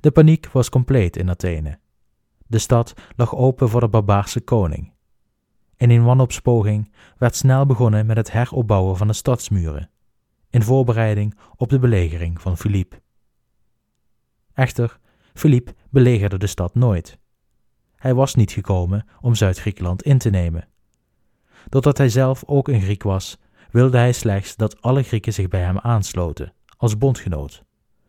De 0.00 0.10
paniek 0.10 0.48
was 0.48 0.68
compleet 0.68 1.16
in 1.16 1.30
Athene. 1.30 1.78
De 2.46 2.58
stad 2.58 2.94
lag 3.16 3.34
open 3.34 3.68
voor 3.68 3.80
de 3.80 3.88
barbaarse 3.88 4.40
koning. 4.40 4.92
In 5.76 5.90
een 5.90 6.04
wanopspoging 6.04 6.92
werd 7.18 7.36
snel 7.36 7.66
begonnen 7.66 8.06
met 8.06 8.16
het 8.16 8.32
heropbouwen 8.32 8.96
van 8.96 9.06
de 9.06 9.12
stadsmuren, 9.12 9.90
in 10.50 10.62
voorbereiding 10.62 11.38
op 11.56 11.68
de 11.68 11.78
belegering 11.78 12.40
van 12.40 12.56
Filip. 12.56 13.00
Echter, 14.52 14.98
Filip 15.34 15.72
belegerde 15.90 16.38
de 16.38 16.46
stad 16.46 16.74
nooit. 16.74 17.18
Hij 18.06 18.14
was 18.14 18.34
niet 18.34 18.52
gekomen 18.52 19.06
om 19.20 19.34
Zuid-Griekenland 19.34 20.02
in 20.02 20.18
te 20.18 20.30
nemen. 20.30 20.68
Doordat 21.68 21.98
hij 21.98 22.08
zelf 22.08 22.44
ook 22.44 22.68
een 22.68 22.80
Griek 22.80 23.02
was, 23.02 23.38
wilde 23.70 23.98
hij 23.98 24.12
slechts 24.12 24.56
dat 24.56 24.82
alle 24.82 25.02
Grieken 25.02 25.32
zich 25.32 25.48
bij 25.48 25.60
hem 25.60 25.78
aansloten, 25.78 26.52
als 26.76 26.98
bondgenoot, 26.98 27.64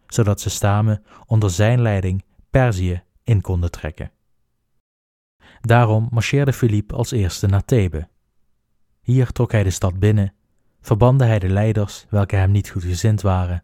zodat 0.07 0.41
ze 0.41 0.49
samen 0.49 1.03
onder 1.25 1.49
zijn 1.49 1.81
leiding 1.81 2.23
Perzië 2.49 3.03
in 3.23 3.41
konden 3.41 3.71
trekken. 3.71 4.11
Daarom 5.61 6.07
marcheerde 6.11 6.53
Filip 6.53 6.93
als 6.93 7.11
eerste 7.11 7.47
naar 7.47 7.65
Thebe. 7.65 8.07
Hier 9.01 9.31
trok 9.31 9.51
hij 9.51 9.63
de 9.63 9.69
stad 9.69 9.99
binnen, 9.99 10.33
verbande 10.81 11.25
hij 11.25 11.39
de 11.39 11.49
leiders 11.49 12.05
welke 12.09 12.35
hem 12.35 12.51
niet 12.51 12.69
goed 12.69 12.83
gezind 12.83 13.21
waren, 13.21 13.63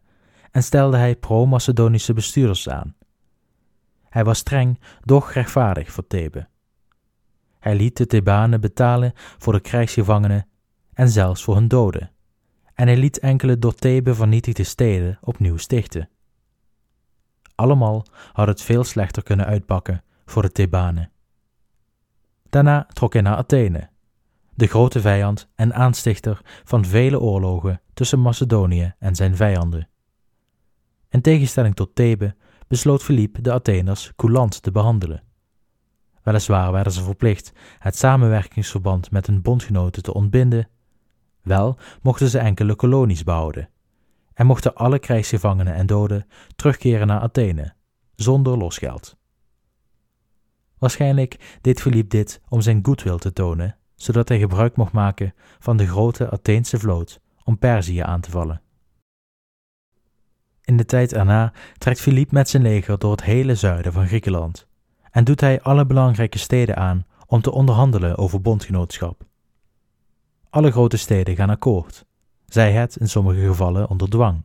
en 0.52 0.64
stelde 0.64 0.98
hij 0.98 1.16
pro-Macedonische 1.16 2.14
bestuurders 2.14 2.70
aan. 2.70 2.96
Hij 4.14 4.24
was 4.24 4.38
streng, 4.38 4.80
doch 5.02 5.32
rechtvaardig 5.32 5.92
voor 5.92 6.08
Thebe. 6.08 6.48
Hij 7.60 7.76
liet 7.76 7.98
de 7.98 8.06
Thebanen 8.06 8.62
betalen 8.62 9.14
voor 9.16 9.54
de 9.54 9.60
krijgsgevangenen 9.60 10.48
en 10.94 11.10
zelfs 11.10 11.44
voor 11.44 11.56
hun 11.56 11.68
doden, 11.68 12.12
en 12.74 12.88
hij 12.88 12.98
liet 12.98 13.20
enkele 13.20 13.60
door 13.60 13.74
Thebe 13.76 14.16
vernietigde 14.16 14.64
steden 14.64 15.18
opnieuw 15.22 15.58
stichten. 15.58 16.10
Allemaal 17.56 18.06
had 18.34 18.48
het 18.48 18.62
veel 18.62 18.84
slechter 18.84 19.24
kunnen 19.24 19.46
uitpakken 19.46 20.04
voor 20.26 20.42
de 20.42 20.52
Thebanen. 20.52 21.12
Daarna 22.50 22.88
trok 22.94 23.14
hij 23.14 23.22
naar 23.22 23.36
Athene, 23.38 23.90
de 24.54 24.68
grote 24.68 25.02
vijand 25.02 25.50
en 25.56 25.74
aanstichter 25.74 26.42
van 26.64 26.86
vele 26.86 27.20
oorlogen 27.20 27.82
tussen 27.94 28.20
Macedonië 28.20 28.94
en 29.00 29.16
zijn 29.16 29.36
vijanden. 29.36 29.88
In 31.10 31.22
tegenstelling 31.22 31.76
tot 31.76 31.96
Thebe 31.96 32.36
besloot 32.68 33.04
Philippe 33.04 33.42
de 33.42 33.52
Atheners 33.52 34.12
coulant 34.16 34.62
te 34.62 34.72
behandelen. 34.72 35.24
Weliswaar 36.24 36.72
werden 36.72 36.94
ze 36.94 37.04
verplicht 37.04 37.52
het 37.80 37.98
samenwerkingsverband 37.98 39.12
met 39.12 39.28
hun 39.28 39.42
bondgenoten 39.42 40.04
te 40.04 40.14
ontbinden 40.14 40.68
wel 41.44 41.78
mochten 42.02 42.30
ze 42.30 42.40
enkele 42.40 42.76
kolonies 42.76 43.24
behouden 43.24 43.70
en 44.34 44.46
mochten 44.46 44.76
alle 44.76 45.00
krijgsgevangenen 45.00 45.74
en 45.74 45.86
doden 45.86 46.28
terugkeren 46.56 47.08
naar 47.08 47.20
Athene, 47.20 47.74
zonder 48.16 48.58
losgeld. 48.58 49.18
Waarschijnlijk 50.78 51.58
deed 51.62 51.82
Philippe 51.82 52.18
dit 52.18 52.42
om 52.50 52.62
zijn 52.62 52.80
goedwil 52.86 53.18
te 53.18 53.34
tonen, 53.34 53.78
zodat 53.96 54.28
hij 54.28 54.40
gebruik 54.40 54.76
mocht 54.76 54.92
maken 54.92 55.34
van 55.60 55.78
de 55.78 55.88
grote 55.88 56.32
Atheense 56.32 56.80
vloot 56.80 57.20
om 57.44 57.58
Perzië 57.58 58.00
aan 58.00 58.22
te 58.22 58.32
vallen. 58.32 58.62
In 60.66 60.78
de 60.78 60.86
tijd 60.86 61.14
erna 61.14 61.54
trekt 61.78 62.02
Philippe 62.02 62.34
met 62.34 62.50
zijn 62.50 62.64
leger 62.64 62.98
door 63.00 63.12
het 63.12 63.24
hele 63.24 63.56
zuiden 63.56 63.94
van 63.94 64.08
Griekenland 64.08 64.68
en 65.12 65.24
doet 65.24 65.42
hij 65.42 65.62
alle 65.62 65.86
belangrijke 65.86 66.38
steden 66.38 66.78
aan 66.78 67.06
om 67.28 67.42
te 67.42 67.52
onderhandelen 67.52 68.18
over 68.18 68.42
bondgenootschap. 68.42 69.26
Alle 70.50 70.72
grote 70.72 70.98
steden 70.98 71.36
gaan 71.36 71.50
akkoord, 71.50 72.06
zij 72.46 72.72
het 72.72 72.96
in 72.96 73.10
sommige 73.10 73.40
gevallen 73.40 73.90
onder 73.90 74.10
dwang. 74.10 74.44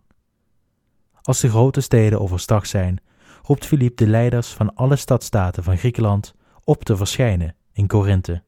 Als 1.23 1.41
de 1.41 1.49
grote 1.49 1.81
steden 1.81 2.21
overstag 2.21 2.67
zijn, 2.67 3.01
roept 3.43 3.67
Filip 3.67 3.97
de 3.97 4.07
leiders 4.07 4.49
van 4.49 4.75
alle 4.75 4.97
stadstaten 4.97 5.63
van 5.63 5.77
Griekenland 5.77 6.35
op 6.65 6.85
te 6.85 6.97
verschijnen 6.97 7.55
in 7.73 7.87
Korinthe. 7.87 8.43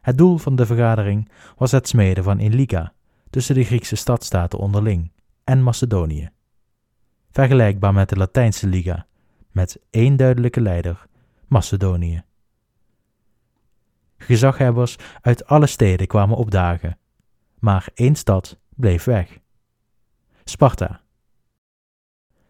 Het 0.00 0.18
doel 0.18 0.38
van 0.38 0.56
de 0.56 0.66
vergadering 0.66 1.30
was 1.56 1.70
het 1.70 1.88
smeden 1.88 2.24
van 2.24 2.40
een 2.40 2.54
liga 2.54 2.92
tussen 3.30 3.54
de 3.54 3.64
Griekse 3.64 3.96
stadstaten 3.96 4.58
onderling 4.58 5.12
en 5.44 5.62
Macedonië. 5.62 6.30
Vergelijkbaar 7.36 7.92
met 7.92 8.08
de 8.08 8.16
Latijnse 8.16 8.66
liga, 8.66 9.06
met 9.50 9.80
één 9.90 10.16
duidelijke 10.16 10.60
leider, 10.60 11.06
Macedonië. 11.46 12.22
Gezaghebbers 14.16 14.96
uit 15.20 15.46
alle 15.46 15.66
steden 15.66 16.06
kwamen 16.06 16.36
opdagen, 16.36 16.98
maar 17.58 17.88
één 17.94 18.14
stad 18.14 18.58
bleef 18.74 19.04
weg: 19.04 19.38
Sparta. 20.44 21.00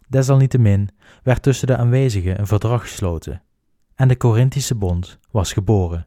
Desalniettemin 0.09 0.90
werd 1.23 1.43
tussen 1.43 1.66
de 1.66 1.76
aanwezigen 1.76 2.38
een 2.38 2.47
verdrag 2.47 2.81
gesloten 2.81 3.43
en 3.95 4.09
de 4.09 4.16
Corinthische 4.16 4.75
Bond 4.75 5.19
was 5.31 5.52
geboren, 5.52 6.07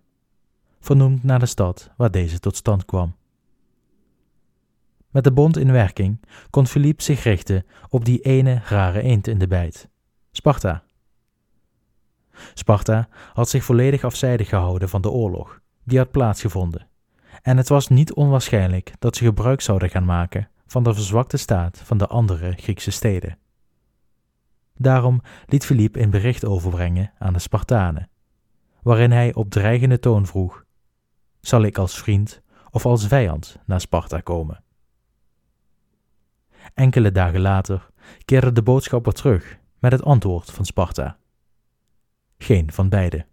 vernoemd 0.80 1.24
naar 1.24 1.40
de 1.40 1.46
stad 1.46 1.92
waar 1.98 2.12
deze 2.12 2.40
tot 2.40 2.56
stand 2.56 2.86
kwam. 2.86 3.16
Met 5.10 5.24
de 5.24 5.32
bond 5.32 5.58
in 5.58 5.72
werking 5.72 6.24
kon 6.50 6.68
Philippe 6.68 7.04
zich 7.04 7.24
richten 7.24 7.66
op 7.90 8.06
die 8.06 8.20
ene 8.20 8.62
rare 8.66 9.02
eend 9.02 9.28
in 9.28 9.38
de 9.38 9.48
bijt, 9.48 9.90
Sparta. 10.32 10.84
Sparta 12.54 13.08
had 13.34 13.50
zich 13.50 13.64
volledig 13.64 14.04
afzijdig 14.04 14.50
gehouden 14.50 14.90
van 14.90 15.02
de 15.02 15.10
oorlog 15.10 15.60
die 15.84 15.98
had 15.98 16.12
plaatsgevonden, 16.12 16.88
en 17.42 17.58
het 17.58 17.70
was 17.70 17.88
niet 17.88 18.14
onwaarschijnlijk 18.14 18.94
dat 19.00 19.16
ze 19.16 19.24
gebruik 19.24 19.62
zouden 19.62 19.90
gaan 19.90 20.06
maken 20.06 20.50
van 20.68 20.84
de 20.84 20.94
verzwakte 20.94 21.38
staat 21.38 21.82
van 21.84 21.98
de 21.98 22.08
andere 22.08 22.52
Griekse 22.52 22.92
steden. 22.92 23.38
Daarom 24.76 25.22
liet 25.46 25.66
Philippe 25.66 26.02
een 26.02 26.10
bericht 26.10 26.46
overbrengen 26.46 27.12
aan 27.20 27.34
de 27.34 27.40
Spartanen, 27.40 28.10
waarin 28.82 29.12
hij 29.12 29.34
op 29.34 29.50
dreigende 29.50 30.00
toon 30.00 30.26
vroeg: 30.26 30.64
Zal 31.40 31.62
ik 31.62 31.78
als 31.78 31.98
vriend 31.98 32.42
of 32.70 32.86
als 32.86 33.08
vijand 33.08 33.58
naar 33.66 33.82
Sparta 33.82 34.20
komen? 34.20 34.64
Enkele 36.74 37.12
dagen 37.12 37.40
later 37.40 37.90
keerde 38.26 38.52
de 38.52 38.64
boodschapper 38.64 39.14
terug 39.14 39.60
met 39.80 39.92
het 39.92 40.04
antwoord 40.04 40.52
van 40.52 40.66
Sparta: 40.66 41.18
Geen 42.38 42.72
van 42.72 42.90
beide. 42.90 43.26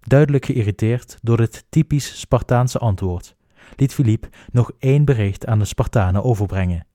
Duidelijk 0.00 0.44
geïrriteerd 0.44 1.18
door 1.22 1.38
het 1.38 1.66
typisch 1.68 2.20
Spartaanse 2.20 2.78
antwoord, 2.78 3.36
liet 3.76 3.94
Philippe 3.94 4.28
nog 4.52 4.72
één 4.78 5.04
bericht 5.04 5.46
aan 5.46 5.58
de 5.58 5.64
Spartanen 5.64 6.24
overbrengen. 6.24 6.86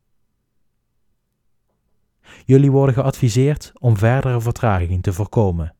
Jullie 2.45 2.71
worden 2.71 2.95
geadviseerd 2.95 3.71
om 3.79 3.97
verdere 3.97 4.41
vertraging 4.41 5.03
te 5.03 5.13
voorkomen. 5.13 5.75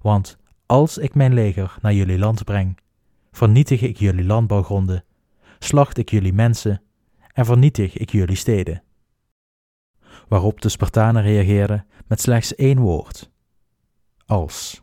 Want 0.00 0.38
als 0.66 0.98
ik 0.98 1.14
mijn 1.14 1.34
leger 1.34 1.76
naar 1.80 1.94
jullie 1.94 2.18
land 2.18 2.44
breng, 2.44 2.78
vernietig 3.30 3.80
ik 3.82 3.96
jullie 3.96 4.24
landbouwgronden, 4.24 5.04
slacht 5.58 5.98
ik 5.98 6.10
jullie 6.10 6.32
mensen 6.32 6.82
en 7.38 7.44
vernietig 7.44 7.96
ik 7.96 8.10
jullie 8.10 8.36
steden. 8.36 8.82
Waarop 10.28 10.60
de 10.60 10.68
Spartanen 10.68 11.22
reageerden 11.22 11.86
met 12.06 12.20
slechts 12.20 12.54
één 12.54 12.78
woord: 12.78 13.30
als. 14.26 14.82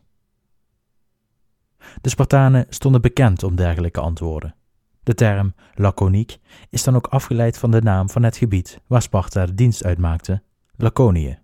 De 2.00 2.08
Spartanen 2.08 2.66
stonden 2.68 3.00
bekend 3.00 3.42
om 3.42 3.56
dergelijke 3.56 4.00
antwoorden. 4.00 4.54
De 5.02 5.14
term 5.14 5.54
laconiek 5.74 6.38
is 6.70 6.82
dan 6.82 6.96
ook 6.96 7.06
afgeleid 7.06 7.58
van 7.58 7.70
de 7.70 7.82
naam 7.82 8.10
van 8.10 8.22
het 8.22 8.36
gebied 8.36 8.80
waar 8.86 9.02
Sparta 9.02 9.46
de 9.46 9.54
dienst 9.54 9.84
uitmaakte, 9.84 10.42
Laconië. 10.76 11.38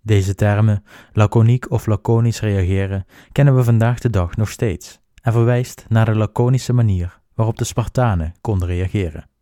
Deze 0.00 0.34
termen, 0.34 0.84
laconiek 1.12 1.70
of 1.70 1.86
laconisch 1.86 2.40
reageren, 2.40 3.06
kennen 3.32 3.56
we 3.56 3.64
vandaag 3.64 3.98
de 3.98 4.10
dag 4.10 4.36
nog 4.36 4.50
steeds 4.50 5.00
en 5.22 5.32
verwijst 5.32 5.86
naar 5.88 6.04
de 6.04 6.14
laconische 6.14 6.72
manier 6.72 7.20
waarop 7.34 7.58
de 7.58 7.64
Spartanen 7.64 8.34
konden 8.40 8.68
reageren. 8.68 9.32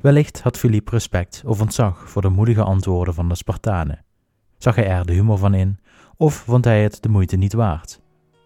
Wellicht 0.00 0.42
had 0.42 0.58
Philippe 0.58 0.90
respect 0.90 1.42
of 1.46 1.60
ontzag 1.60 2.10
voor 2.10 2.22
de 2.22 2.28
moedige 2.28 2.62
antwoorden 2.62 3.14
van 3.14 3.28
de 3.28 3.34
Spartanen. 3.34 4.04
Zag 4.58 4.74
hij 4.74 4.86
er 4.86 5.06
de 5.06 5.12
humor 5.12 5.38
van 5.38 5.54
in, 5.54 5.78
of 6.16 6.34
vond 6.34 6.64
hij 6.64 6.82
het 6.82 7.02
de 7.02 7.08
moeite 7.08 7.36
niet 7.36 7.52
waard? 7.52 8.00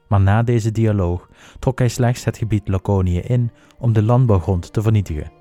Maar 0.09 0.21
na 0.21 0.42
deze 0.42 0.73
dialoog 0.73 1.29
trok 1.59 1.79
hij 1.79 1.88
slechts 1.88 2.25
het 2.25 2.38
gebied 2.38 2.68
Laconië 2.68 3.18
in 3.18 3.51
om 3.79 3.92
de 3.92 4.03
landbouwgrond 4.03 4.73
te 4.73 4.83
vernietigen. 4.83 5.33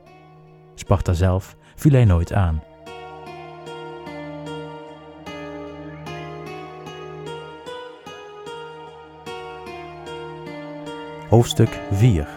Sparta 0.76 1.14
zelf 1.14 1.56
viel 1.76 1.92
hij 1.92 2.06
nooit 2.06 2.34
aan. 2.34 2.64
Hoofdstuk 11.30 11.80
4 11.92 12.28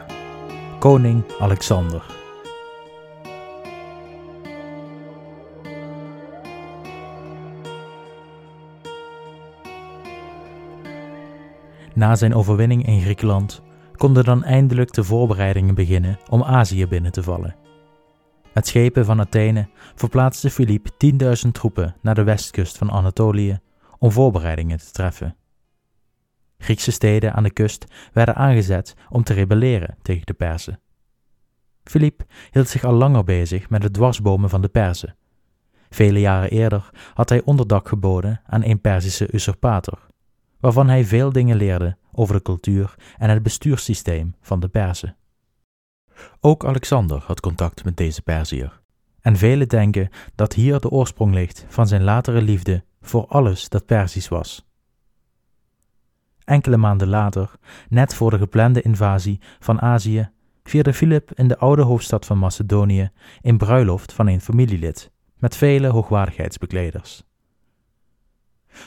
Koning 0.79 1.25
Alexander 1.39 2.24
Na 11.95 12.17
zijn 12.17 12.35
overwinning 12.35 12.87
in 12.87 13.01
Griekenland 13.01 13.63
konden 13.97 14.25
dan 14.25 14.45
eindelijk 14.45 14.93
de 14.93 15.05
voorbereidingen 15.05 15.75
beginnen 15.75 16.19
om 16.29 16.43
Azië 16.43 16.87
binnen 16.87 17.13
te 17.13 17.23
vallen. 17.23 17.57
Met 18.55 18.67
schepen 18.67 19.05
van 19.05 19.21
Athene 19.21 19.69
verplaatste 19.95 20.51
Philippe 20.51 20.91
10.000 21.47 21.51
troepen 21.53 21.97
naar 22.03 22.15
de 22.15 22.23
westkust 22.23 22.79
van 22.79 22.91
Anatolië 22.91 23.59
om 23.99 24.11
voorbereidingen 24.11 24.79
te 24.79 24.91
treffen. 24.91 25.37
Griekse 26.59 26.93
steden 26.93 27.35
aan 27.35 27.43
de 27.43 27.53
kust 27.53 27.87
werden 28.13 28.35
aangezet 28.35 28.95
om 29.09 29.23
te 29.23 29.33
rebelleren 29.33 29.97
tegen 30.03 30.27
de 30.27 30.35
Perzen. 30.35 30.81
Philippe 31.85 32.27
hield 32.51 32.69
zich 32.69 32.85
al 32.85 32.93
langer 32.93 33.25
bezig 33.25 33.71
met 33.71 33.83
het 33.83 33.93
dwarsbomen 33.93 34.51
van 34.51 34.61
de 34.61 34.69
Perzen. 34.69 35.17
Vele 35.91 36.21
jaren 36.21 36.51
eerder 36.51 36.91
had 37.15 37.29
hij 37.29 37.43
onderdak 37.45 37.89
geboden 37.89 38.41
aan 38.47 38.65
een 38.65 38.81
Perzische 38.81 39.33
usurpator, 39.33 40.07
waarvan 40.65 40.89
hij 40.89 41.05
veel 41.05 41.33
dingen 41.33 41.57
leerde 41.57 41.97
over 42.13 42.35
de 42.35 42.43
cultuur 42.43 42.95
en 43.19 43.31
het 43.31 43.43
bestuurssysteem 43.43 44.35
van 44.41 44.61
de 44.61 44.69
Perzen. 44.69 45.17
Ook 46.41 46.65
Alexander 46.65 47.23
had 47.27 47.41
contact 47.41 47.85
met 47.85 47.97
deze 47.97 48.23
Perziër, 48.23 48.81
en 49.21 49.37
velen 49.37 49.69
denken 49.69 50.09
dat 50.35 50.53
hier 50.53 50.81
de 50.81 50.91
oorsprong 50.91 51.35
ligt 51.35 51.65
van 51.69 51.87
zijn 51.87 52.03
latere 52.03 52.43
liefde 52.43 52.85
voor 53.01 53.27
alles 53.27 53.69
dat 53.69 53.87
Perzisch 53.87 54.29
was. 54.29 54.67
Enkele 56.45 56.77
maanden 56.77 57.09
later, 57.09 57.51
net 57.89 58.15
voor 58.15 58.31
de 58.31 58.39
geplande 58.39 58.83
invasie 58.83 59.41
van 59.59 59.81
Azië, 59.81 60.31
vierde 60.63 60.95
Philip 60.95 61.33
in 61.35 61.49
de 61.49 61.59
oude 61.59 61.83
hoofdstad 61.83 62.27
van 62.27 62.39
Macedonië 62.39 63.11
een 63.43 63.59
bruiloft 63.59 64.13
van 64.13 64.27
een 64.27 64.41
familielid, 64.41 65.11
met 65.37 65.57
vele 65.57 65.89
hoogwaardigheidsbekleders. 65.89 67.25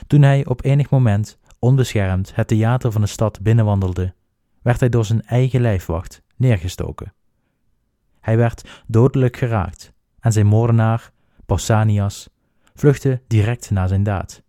Toen 0.07 0.21
hij 0.21 0.45
op 0.45 0.63
enig 0.63 0.89
moment 0.89 1.37
onbeschermd 1.59 2.35
het 2.35 2.47
theater 2.47 2.91
van 2.91 3.01
de 3.01 3.07
stad 3.07 3.41
binnenwandelde, 3.41 4.13
werd 4.61 4.79
hij 4.79 4.89
door 4.89 5.05
zijn 5.05 5.25
eigen 5.25 5.61
lijfwacht 5.61 6.21
neergestoken. 6.35 7.13
Hij 8.19 8.37
werd 8.37 8.83
dodelijk 8.87 9.37
geraakt 9.37 9.93
en 10.19 10.31
zijn 10.31 10.45
moordenaar, 10.45 11.11
Pausanias, 11.45 12.29
vluchtte 12.75 13.21
direct 13.27 13.71
na 13.71 13.87
zijn 13.87 14.03
daad. 14.03 14.43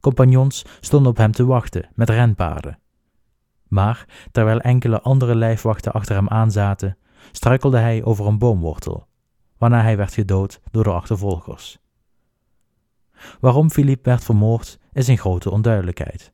Compagnons 0.00 0.64
stonden 0.80 1.10
op 1.10 1.16
hem 1.16 1.32
te 1.32 1.44
wachten 1.44 1.88
met 1.94 2.10
renpaarden. 2.10 2.78
Maar 3.68 4.28
terwijl 4.32 4.60
enkele 4.60 5.00
andere 5.00 5.34
lijfwachten 5.34 5.92
achter 5.92 6.14
hem 6.16 6.28
aanzaten, 6.28 6.96
struikelde 7.32 7.78
hij 7.78 8.04
over 8.04 8.26
een 8.26 8.38
boomwortel, 8.38 9.06
waarna 9.58 9.82
hij 9.82 9.96
werd 9.96 10.14
gedood 10.14 10.60
door 10.70 10.84
de 10.84 10.92
achtervolgers. 10.92 11.78
Waarom 13.40 13.70
Philippe 13.70 14.08
werd 14.10 14.24
vermoord 14.24 14.78
is 14.92 15.08
in 15.08 15.18
grote 15.18 15.50
onduidelijkheid. 15.50 16.32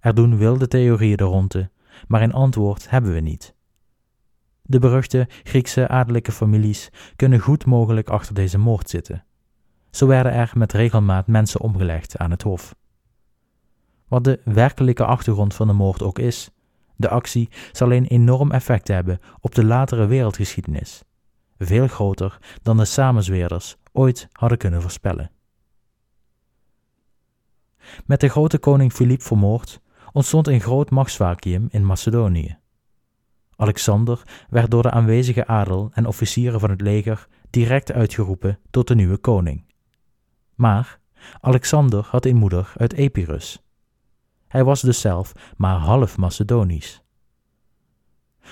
Er 0.00 0.14
doen 0.14 0.36
wilde 0.36 0.68
theorieën 0.68 1.16
de 1.16 1.24
ronde, 1.24 1.70
maar 2.08 2.22
een 2.22 2.32
antwoord 2.32 2.90
hebben 2.90 3.12
we 3.12 3.20
niet. 3.20 3.54
De 4.62 4.78
beruchte 4.78 5.28
Griekse 5.42 5.88
adellijke 5.88 6.32
families 6.32 6.90
kunnen 7.16 7.38
goed 7.38 7.66
mogelijk 7.66 8.08
achter 8.08 8.34
deze 8.34 8.58
moord 8.58 8.90
zitten. 8.90 9.24
Zo 9.90 10.06
werden 10.06 10.32
er 10.32 10.52
met 10.54 10.72
regelmaat 10.72 11.26
mensen 11.26 11.60
omgelegd 11.60 12.18
aan 12.18 12.30
het 12.30 12.42
hof. 12.42 12.74
Wat 14.08 14.24
de 14.24 14.40
werkelijke 14.44 15.04
achtergrond 15.04 15.54
van 15.54 15.66
de 15.66 15.72
moord 15.72 16.02
ook 16.02 16.18
is, 16.18 16.50
de 16.96 17.08
actie 17.08 17.48
zal 17.72 17.92
een 17.92 18.06
enorm 18.06 18.50
effect 18.50 18.88
hebben 18.88 19.20
op 19.40 19.54
de 19.54 19.64
latere 19.64 20.06
wereldgeschiedenis, 20.06 21.02
veel 21.58 21.86
groter 21.86 22.38
dan 22.62 22.76
de 22.76 22.84
samenzweerders 22.84 23.76
ooit 23.92 24.28
hadden 24.32 24.58
kunnen 24.58 24.82
voorspellen. 24.82 25.30
Met 28.06 28.20
de 28.20 28.28
grote 28.28 28.58
koning 28.58 28.92
Filip 28.92 29.22
vermoord 29.22 29.80
ontstond 30.12 30.48
een 30.48 30.60
groot 30.60 30.90
machtsvacuüm 30.90 31.66
in 31.70 31.86
Macedonië. 31.86 32.58
Alexander 33.56 34.22
werd 34.48 34.70
door 34.70 34.82
de 34.82 34.90
aanwezige 34.90 35.46
adel 35.46 35.90
en 35.92 36.06
officieren 36.06 36.60
van 36.60 36.70
het 36.70 36.80
leger 36.80 37.28
direct 37.50 37.92
uitgeroepen 37.92 38.58
tot 38.70 38.88
de 38.88 38.94
nieuwe 38.94 39.16
koning. 39.16 39.64
Maar 40.54 41.00
Alexander 41.40 42.06
had 42.10 42.26
een 42.26 42.36
moeder 42.36 42.72
uit 42.76 42.92
Epirus. 42.92 43.62
Hij 44.48 44.64
was 44.64 44.80
dus 44.80 45.00
zelf 45.00 45.32
maar 45.56 45.76
half 45.76 46.16
Macedonisch. 46.16 47.02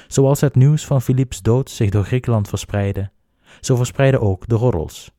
Zoals 0.06 0.40
het 0.40 0.54
nieuws 0.54 0.86
van 0.86 1.02
Philips 1.02 1.42
dood 1.42 1.70
zich 1.70 1.90
door 1.90 2.04
Griekenland 2.04 2.48
verspreidde, 2.48 3.10
zo 3.60 3.76
verspreidden 3.76 4.20
ook 4.20 4.48
de 4.48 4.54
roddels. 4.54 5.12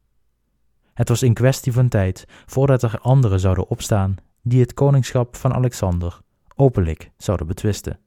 Het 0.93 1.09
was 1.09 1.21
een 1.21 1.33
kwestie 1.33 1.71
van 1.71 1.87
tijd 1.87 2.25
voordat 2.45 2.83
er 2.83 2.99
anderen 2.99 3.39
zouden 3.39 3.67
opstaan 3.67 4.15
die 4.41 4.61
het 4.61 4.73
koningschap 4.73 5.35
van 5.35 5.53
Alexander 5.53 6.19
openlijk 6.55 7.11
zouden 7.17 7.47
betwisten. 7.47 7.99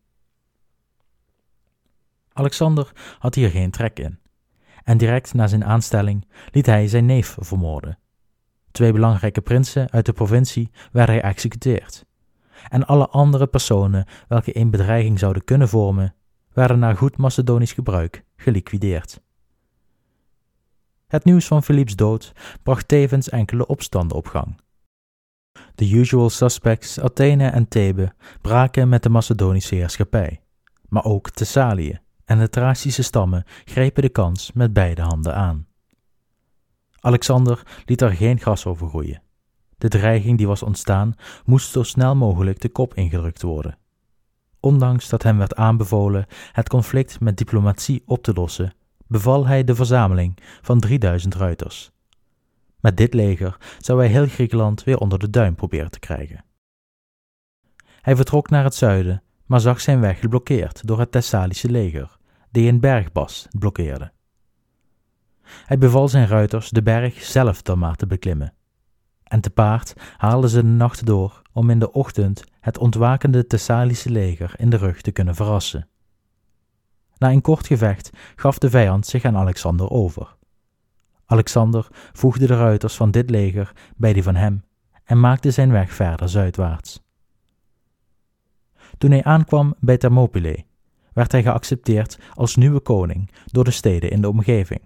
Alexander 2.33 2.93
had 3.19 3.35
hier 3.35 3.51
geen 3.51 3.71
trek 3.71 3.99
in, 3.99 4.19
en 4.85 4.99
direct 4.99 5.35
na 5.35 5.47
zijn 5.47 5.65
aanstelling 5.65 6.29
liet 6.51 6.67
hij 6.67 6.89
zijn 6.89 7.07
neef 7.07 7.37
vermoorden. 7.41 7.99
Twee 8.71 8.93
belangrijke 8.93 9.41
prinsen 9.41 9.91
uit 9.91 10.07
de 10.07 10.13
provincie 10.13 10.71
werden 10.93 11.21
geëxecuteerd, 11.21 12.05
en 12.69 12.87
alle 12.87 13.09
andere 13.09 13.47
personen 13.47 14.07
welke 14.29 14.57
een 14.57 14.71
bedreiging 14.71 15.19
zouden 15.19 15.45
kunnen 15.45 15.69
vormen, 15.69 16.15
werden 16.53 16.79
naar 16.79 16.97
goed 16.97 17.17
Macedonisch 17.17 17.73
gebruik 17.73 18.25
geliquideerd. 18.37 19.24
Het 21.15 21.25
nieuws 21.25 21.47
van 21.47 21.63
Philips 21.63 21.97
dood 21.97 22.33
bracht 22.63 22.89
tevens 22.89 23.29
enkele 23.29 23.67
opstanden 23.67 24.17
op 24.17 24.27
gang. 24.27 24.61
De 25.75 25.91
usual 25.91 26.31
suspects, 26.31 27.01
Athene 27.01 27.49
en 27.49 27.69
Thebe, 27.69 28.13
braken 28.41 28.89
met 28.89 29.03
de 29.03 29.09
Macedonische 29.09 29.75
heerschappij, 29.75 30.41
maar 30.89 31.05
ook 31.05 31.31
Thessalië 31.31 32.01
en 32.25 32.39
de 32.39 32.49
Thracische 32.49 33.03
stammen 33.03 33.45
grepen 33.65 34.03
de 34.03 34.09
kans 34.09 34.53
met 34.53 34.73
beide 34.73 35.03
handen 35.03 35.35
aan. 35.35 35.67
Alexander 37.01 37.63
liet 37.85 38.01
er 38.01 38.11
geen 38.11 38.41
gras 38.41 38.67
over 38.67 38.89
groeien. 38.89 39.23
De 39.79 39.89
dreiging 39.89 40.39
die 40.39 40.47
was 40.47 40.63
ontstaan 40.63 41.15
moest 41.45 41.71
zo 41.71 41.83
snel 41.83 42.17
mogelijk 42.17 42.61
de 42.61 42.69
kop 42.69 42.95
ingedrukt 42.95 43.43
worden. 43.43 43.79
Ondanks 44.61 45.09
dat 45.09 45.23
hem 45.23 45.39
werd 45.39 45.55
aanbevolen 45.55 46.27
het 46.53 46.69
conflict 46.69 47.21
met 47.21 47.37
diplomatie 47.37 48.03
op 48.07 48.23
te 48.23 48.33
lossen, 48.33 48.75
beval 49.07 49.47
hij 49.47 49.65
de 49.65 49.75
verzameling 49.75 50.39
van 50.63 50.81
3000 50.81 51.35
ruiters. 51.35 51.93
Met 52.81 52.97
dit 52.97 53.15
leger 53.15 53.57
zou 53.79 53.99
hij 53.99 54.09
heel 54.09 54.27
Griekenland 54.27 54.85
weer 54.85 54.99
onder 54.99 55.19
de 55.19 55.31
duim 55.31 55.55
proberen 55.55 55.91
te 55.91 55.99
krijgen. 55.99 56.45
Hij 58.01 58.17
vertrok 58.17 58.51
naar 58.51 58.65
het 58.65 58.75
zuiden, 58.75 59.23
maar 59.47 59.61
zag 59.61 59.81
zijn 59.81 60.01
weg 60.01 60.21
geblokkeerd 60.21 60.87
door 60.87 60.99
het 60.99 61.13
Thessalische 61.13 61.71
leger, 61.71 62.17
die 62.51 62.69
een 62.69 62.81
bergbas 62.81 63.47
blokkeerde. 63.59 64.13
Hij 65.43 65.79
beval 65.79 66.09
zijn 66.09 66.27
ruiters 66.27 66.71
de 66.71 66.83
berg 66.83 67.23
zelf 67.23 67.63
dan 67.63 67.79
maar 67.79 67.97
te 67.97 68.07
beklimmen. 68.07 68.55
En 69.25 69.41
te 69.41 69.51
paard 69.51 69.95
haalden 70.17 70.51
ze 70.51 70.61
de 70.61 70.69
nacht 70.69 71.07
door 71.07 71.43
om 71.53 71.71
in 71.71 71.79
de 71.79 71.93
ochtend 71.93 72.45
het 72.61 72.79
ontwakende 72.79 73.47
Thessalische 73.47 74.11
leger 74.11 74.55
in 74.57 74.71
de 74.71 74.77
rug 74.77 75.01
te 75.01 75.11
kunnen 75.11 75.35
verrassen. 75.35 75.89
Na 77.19 77.31
een 77.31 77.41
kort 77.41 77.67
gevecht 77.67 78.11
gaf 78.37 78.59
de 78.59 78.71
vijand 78.71 79.07
zich 79.07 79.25
aan 79.25 79.37
Alexander 79.37 79.91
over. 79.91 80.37
Alexander 81.27 81.89
voegde 82.13 82.47
de 82.47 82.57
ruiters 82.57 82.97
van 82.97 83.11
dit 83.11 83.31
leger 83.31 83.73
bij 83.97 84.13
die 84.13 84.23
van 84.23 84.35
hem 84.35 84.65
en 85.05 85.21
maakte 85.21 85.51
zijn 85.51 85.71
weg 85.71 85.93
verder 85.93 86.29
zuidwaarts. 86.29 87.03
Toen 88.99 89.11
hij 89.11 89.25
aankwam 89.25 89.75
bij 89.81 89.97
Thermopylae, 89.97 90.65
werd 91.13 91.33
hij 91.33 91.43
geaccepteerd 91.43 92.19
als 92.35 92.57
nieuwe 92.57 92.81
koning 92.81 93.31
door 93.45 93.65
de 93.65 93.71
steden 93.71 94.11
in 94.11 94.21
de 94.21 94.29
omgeving, 94.29 94.81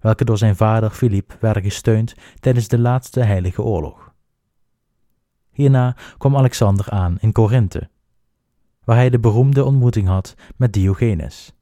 welke 0.00 0.24
door 0.24 0.38
zijn 0.38 0.56
vader 0.56 0.90
Filip 0.90 1.36
werden 1.40 1.62
gesteund 1.62 2.14
tijdens 2.40 2.68
de 2.68 2.78
laatste 2.78 3.20
heilige 3.20 3.62
oorlog. 3.62 4.12
Hierna 5.50 5.96
kwam 6.18 6.36
Alexander 6.36 6.90
aan 6.90 7.16
in 7.20 7.32
Korinthe, 7.32 7.88
waar 8.84 8.96
hij 8.96 9.10
de 9.10 9.18
beroemde 9.18 9.64
ontmoeting 9.64 10.08
had 10.08 10.34
met 10.56 10.72
Diogenes. 10.72 11.52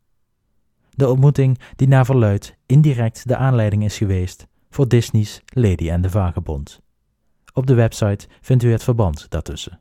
De 0.90 1.08
ontmoeting 1.08 1.58
die 1.76 1.88
naar 1.88 2.04
verluid 2.04 2.56
indirect 2.66 3.28
de 3.28 3.36
aanleiding 3.36 3.84
is 3.84 3.96
geweest 3.96 4.46
voor 4.70 4.88
Disney's 4.88 5.40
Lady 5.46 5.90
en 5.90 6.02
de 6.02 6.10
Vagebond. 6.10 6.80
Op 7.54 7.66
de 7.66 7.74
website 7.74 8.28
vindt 8.40 8.62
u 8.62 8.70
het 8.72 8.82
verband 8.82 9.30
daartussen. 9.30 9.80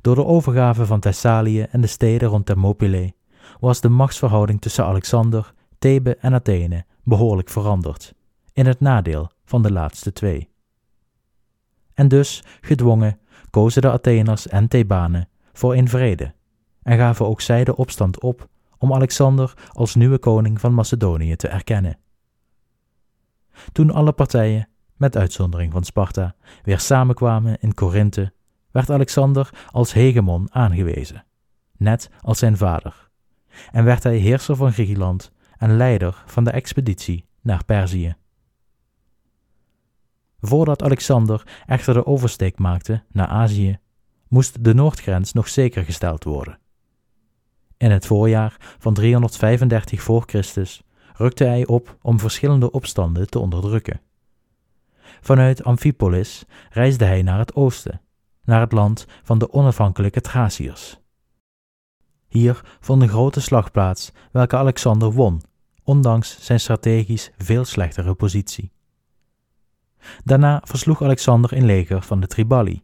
Door 0.00 0.14
de 0.14 0.24
overgave 0.24 0.86
van 0.86 1.00
Thessalië 1.00 1.62
en 1.62 1.80
de 1.80 1.86
steden 1.86 2.28
rond 2.28 2.46
Thermopylae 2.46 3.14
was 3.60 3.80
de 3.80 3.88
machtsverhouding 3.88 4.60
tussen 4.60 4.84
Alexander, 4.84 5.54
Thebe 5.78 6.16
en 6.16 6.34
Athene 6.34 6.84
behoorlijk 7.04 7.48
veranderd, 7.48 8.14
in 8.52 8.66
het 8.66 8.80
nadeel 8.80 9.30
van 9.44 9.62
de 9.62 9.72
laatste 9.72 10.12
twee. 10.12 10.50
En 11.94 12.08
dus, 12.08 12.42
gedwongen, 12.60 13.18
kozen 13.52 13.82
de 13.82 13.90
Atheners 13.90 14.48
en 14.48 14.68
Thebanen 14.68 15.28
voor 15.52 15.74
een 15.74 15.88
vrede 15.88 16.34
en 16.82 16.98
gaven 16.98 17.26
ook 17.26 17.40
zij 17.40 17.64
de 17.64 17.76
opstand 17.76 18.20
op 18.20 18.48
om 18.78 18.92
Alexander 18.92 19.54
als 19.72 19.94
nieuwe 19.94 20.18
koning 20.18 20.60
van 20.60 20.74
Macedonië 20.74 21.36
te 21.36 21.48
erkennen. 21.48 21.98
Toen 23.72 23.90
alle 23.90 24.12
partijen, 24.12 24.68
met 24.96 25.16
uitzondering 25.16 25.72
van 25.72 25.84
Sparta, 25.84 26.34
weer 26.62 26.80
samenkwamen 26.80 27.56
in 27.60 27.74
Korinthe, 27.74 28.32
werd 28.70 28.90
Alexander 28.90 29.50
als 29.70 29.92
hegemon 29.92 30.54
aangewezen, 30.54 31.24
net 31.76 32.10
als 32.20 32.38
zijn 32.38 32.56
vader, 32.56 33.10
en 33.72 33.84
werd 33.84 34.02
hij 34.02 34.16
heerser 34.16 34.56
van 34.56 34.72
Griekenland 34.72 35.32
en 35.56 35.76
leider 35.76 36.22
van 36.26 36.44
de 36.44 36.50
expeditie 36.50 37.26
naar 37.40 37.64
Perzië. 37.64 38.14
Voordat 40.44 40.82
Alexander 40.82 41.62
echter 41.66 41.94
de 41.94 42.06
oversteek 42.06 42.58
maakte 42.58 43.02
naar 43.12 43.26
Azië, 43.26 43.78
moest 44.28 44.64
de 44.64 44.74
noordgrens 44.74 45.32
nog 45.32 45.48
zeker 45.48 45.84
gesteld 45.84 46.24
worden. 46.24 46.58
In 47.76 47.90
het 47.90 48.06
voorjaar 48.06 48.56
van 48.78 48.94
335 48.94 50.02
voor 50.02 50.22
Christus 50.26 50.82
rukte 51.14 51.44
hij 51.44 51.66
op 51.66 51.96
om 52.02 52.18
verschillende 52.18 52.70
opstanden 52.70 53.30
te 53.30 53.38
onderdrukken. 53.38 54.00
Vanuit 55.20 55.64
Amphipolis 55.64 56.44
reisde 56.70 57.04
hij 57.04 57.22
naar 57.22 57.38
het 57.38 57.54
oosten, 57.54 58.00
naar 58.44 58.60
het 58.60 58.72
land 58.72 59.06
van 59.22 59.38
de 59.38 59.52
onafhankelijke 59.52 60.20
Thraciërs. 60.20 61.00
Hier 62.28 62.60
vond 62.80 63.02
een 63.02 63.08
grote 63.08 63.40
slag 63.40 63.70
plaats, 63.70 64.12
welke 64.32 64.56
Alexander 64.56 65.12
won, 65.12 65.42
ondanks 65.82 66.44
zijn 66.44 66.60
strategisch 66.60 67.30
veel 67.38 67.64
slechtere 67.64 68.14
positie. 68.14 68.72
Daarna 70.24 70.62
versloeg 70.64 71.02
Alexander 71.02 71.52
een 71.52 71.64
leger 71.64 72.02
van 72.02 72.20
de 72.20 72.26
Triballi, 72.26 72.82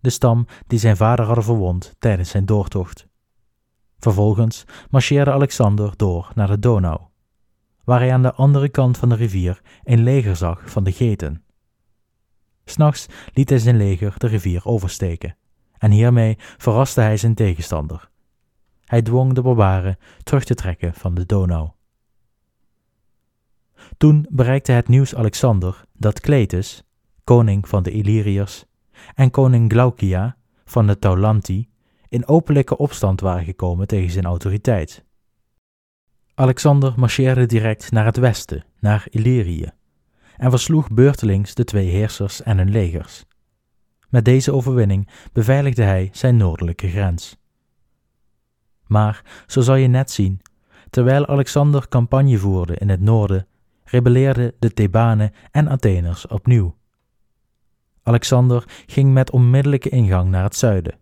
de 0.00 0.10
stam 0.10 0.46
die 0.66 0.78
zijn 0.78 0.96
vader 0.96 1.24
hadden 1.24 1.44
verwond 1.44 1.94
tijdens 1.98 2.30
zijn 2.30 2.46
doortocht. 2.46 3.06
Vervolgens 3.98 4.64
marcheerde 4.90 5.32
Alexander 5.32 5.92
door 5.96 6.30
naar 6.34 6.46
de 6.46 6.58
Donau, 6.58 7.00
waar 7.84 8.00
hij 8.00 8.12
aan 8.12 8.22
de 8.22 8.34
andere 8.34 8.68
kant 8.68 8.98
van 8.98 9.08
de 9.08 9.14
rivier 9.14 9.60
een 9.84 10.02
leger 10.02 10.36
zag 10.36 10.70
van 10.70 10.84
de 10.84 10.92
Geten. 10.92 11.42
S'nachts 12.64 13.06
liet 13.32 13.48
hij 13.48 13.58
zijn 13.58 13.76
leger 13.76 14.14
de 14.18 14.26
rivier 14.26 14.64
oversteken, 14.64 15.36
en 15.78 15.90
hiermee 15.90 16.36
verraste 16.38 17.00
hij 17.00 17.16
zijn 17.16 17.34
tegenstander. 17.34 18.10
Hij 18.84 19.02
dwong 19.02 19.32
de 19.32 19.42
barbaren 19.42 19.98
terug 20.22 20.44
te 20.44 20.54
trekken 20.54 20.94
van 20.94 21.14
de 21.14 21.26
Donau. 21.26 21.75
Toen 23.96 24.26
bereikte 24.30 24.72
het 24.72 24.88
nieuws 24.88 25.14
Alexander 25.14 25.84
dat 25.92 26.20
Cletus, 26.20 26.82
koning 27.24 27.68
van 27.68 27.82
de 27.82 27.90
Illyriërs, 27.90 28.64
en 29.14 29.30
koning 29.30 29.72
Glaucia 29.72 30.36
van 30.64 30.86
de 30.86 30.98
Taulanti 30.98 31.68
in 32.08 32.28
openlijke 32.28 32.76
opstand 32.76 33.20
waren 33.20 33.44
gekomen 33.44 33.86
tegen 33.86 34.10
zijn 34.10 34.24
autoriteit. 34.24 35.04
Alexander 36.34 36.92
marcheerde 36.96 37.46
direct 37.46 37.90
naar 37.90 38.04
het 38.04 38.16
westen, 38.16 38.64
naar 38.80 39.06
Illyrië, 39.10 39.70
en 40.36 40.50
versloeg 40.50 40.90
beurtelings 40.90 41.54
de 41.54 41.64
twee 41.64 41.88
heersers 41.88 42.42
en 42.42 42.58
hun 42.58 42.70
legers. 42.70 43.24
Met 44.08 44.24
deze 44.24 44.52
overwinning 44.52 45.08
beveiligde 45.32 45.82
hij 45.82 46.08
zijn 46.12 46.36
noordelijke 46.36 46.88
grens. 46.88 47.36
Maar, 48.86 49.44
zo 49.46 49.60
zal 49.60 49.74
je 49.74 49.86
net 49.86 50.10
zien, 50.10 50.40
terwijl 50.90 51.26
Alexander 51.26 51.88
campagne 51.88 52.38
voerde 52.38 52.76
in 52.76 52.88
het 52.88 53.00
noorden, 53.00 53.46
rebelleerden 53.86 54.52
de 54.58 54.72
Thebanen 54.72 55.32
en 55.50 55.68
Atheners 55.68 56.26
opnieuw. 56.26 56.76
Alexander 58.02 58.64
ging 58.86 59.12
met 59.12 59.30
onmiddellijke 59.30 59.88
ingang 59.88 60.30
naar 60.30 60.42
het 60.42 60.56
zuiden. 60.56 60.98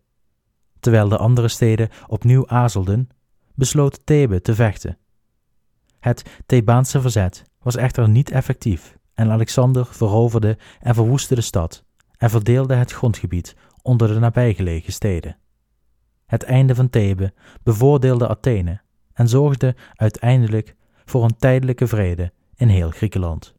Terwijl 0.80 1.08
de 1.08 1.16
andere 1.16 1.48
steden 1.48 1.88
opnieuw 2.06 2.48
aarzelden, 2.48 3.08
besloot 3.54 4.00
Thebe 4.04 4.40
te 4.40 4.54
vechten. 4.54 4.98
Het 6.00 6.42
Thebaanse 6.46 7.00
verzet 7.00 7.44
was 7.62 7.76
echter 7.76 8.08
niet 8.08 8.30
effectief 8.30 8.96
en 9.14 9.30
Alexander 9.30 9.86
veroverde 9.86 10.58
en 10.80 10.94
verwoestte 10.94 11.34
de 11.34 11.40
stad 11.40 11.84
en 12.16 12.30
verdeelde 12.30 12.74
het 12.74 12.92
grondgebied 12.92 13.56
onder 13.82 14.08
de 14.08 14.18
nabijgelegen 14.18 14.92
steden. 14.92 15.36
Het 16.26 16.42
einde 16.42 16.74
van 16.74 16.90
Thebe 16.90 17.32
bevoordeelde 17.62 18.28
Athene 18.28 18.80
en 19.12 19.28
zorgde 19.28 19.74
uiteindelijk 19.94 20.76
voor 21.04 21.24
een 21.24 21.36
tijdelijke 21.36 21.86
vrede 21.86 22.32
in 22.56 22.68
heel 22.68 22.90
Griekenland. 22.90 23.54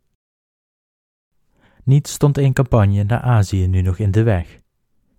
Niet 1.84 2.08
stond 2.08 2.38
een 2.38 2.54
campagne 2.54 3.04
naar 3.04 3.22
Azië 3.22 3.68
nu 3.68 3.82
nog 3.82 3.98
in 3.98 4.12
de 4.12 4.24
weg. 4.24 4.60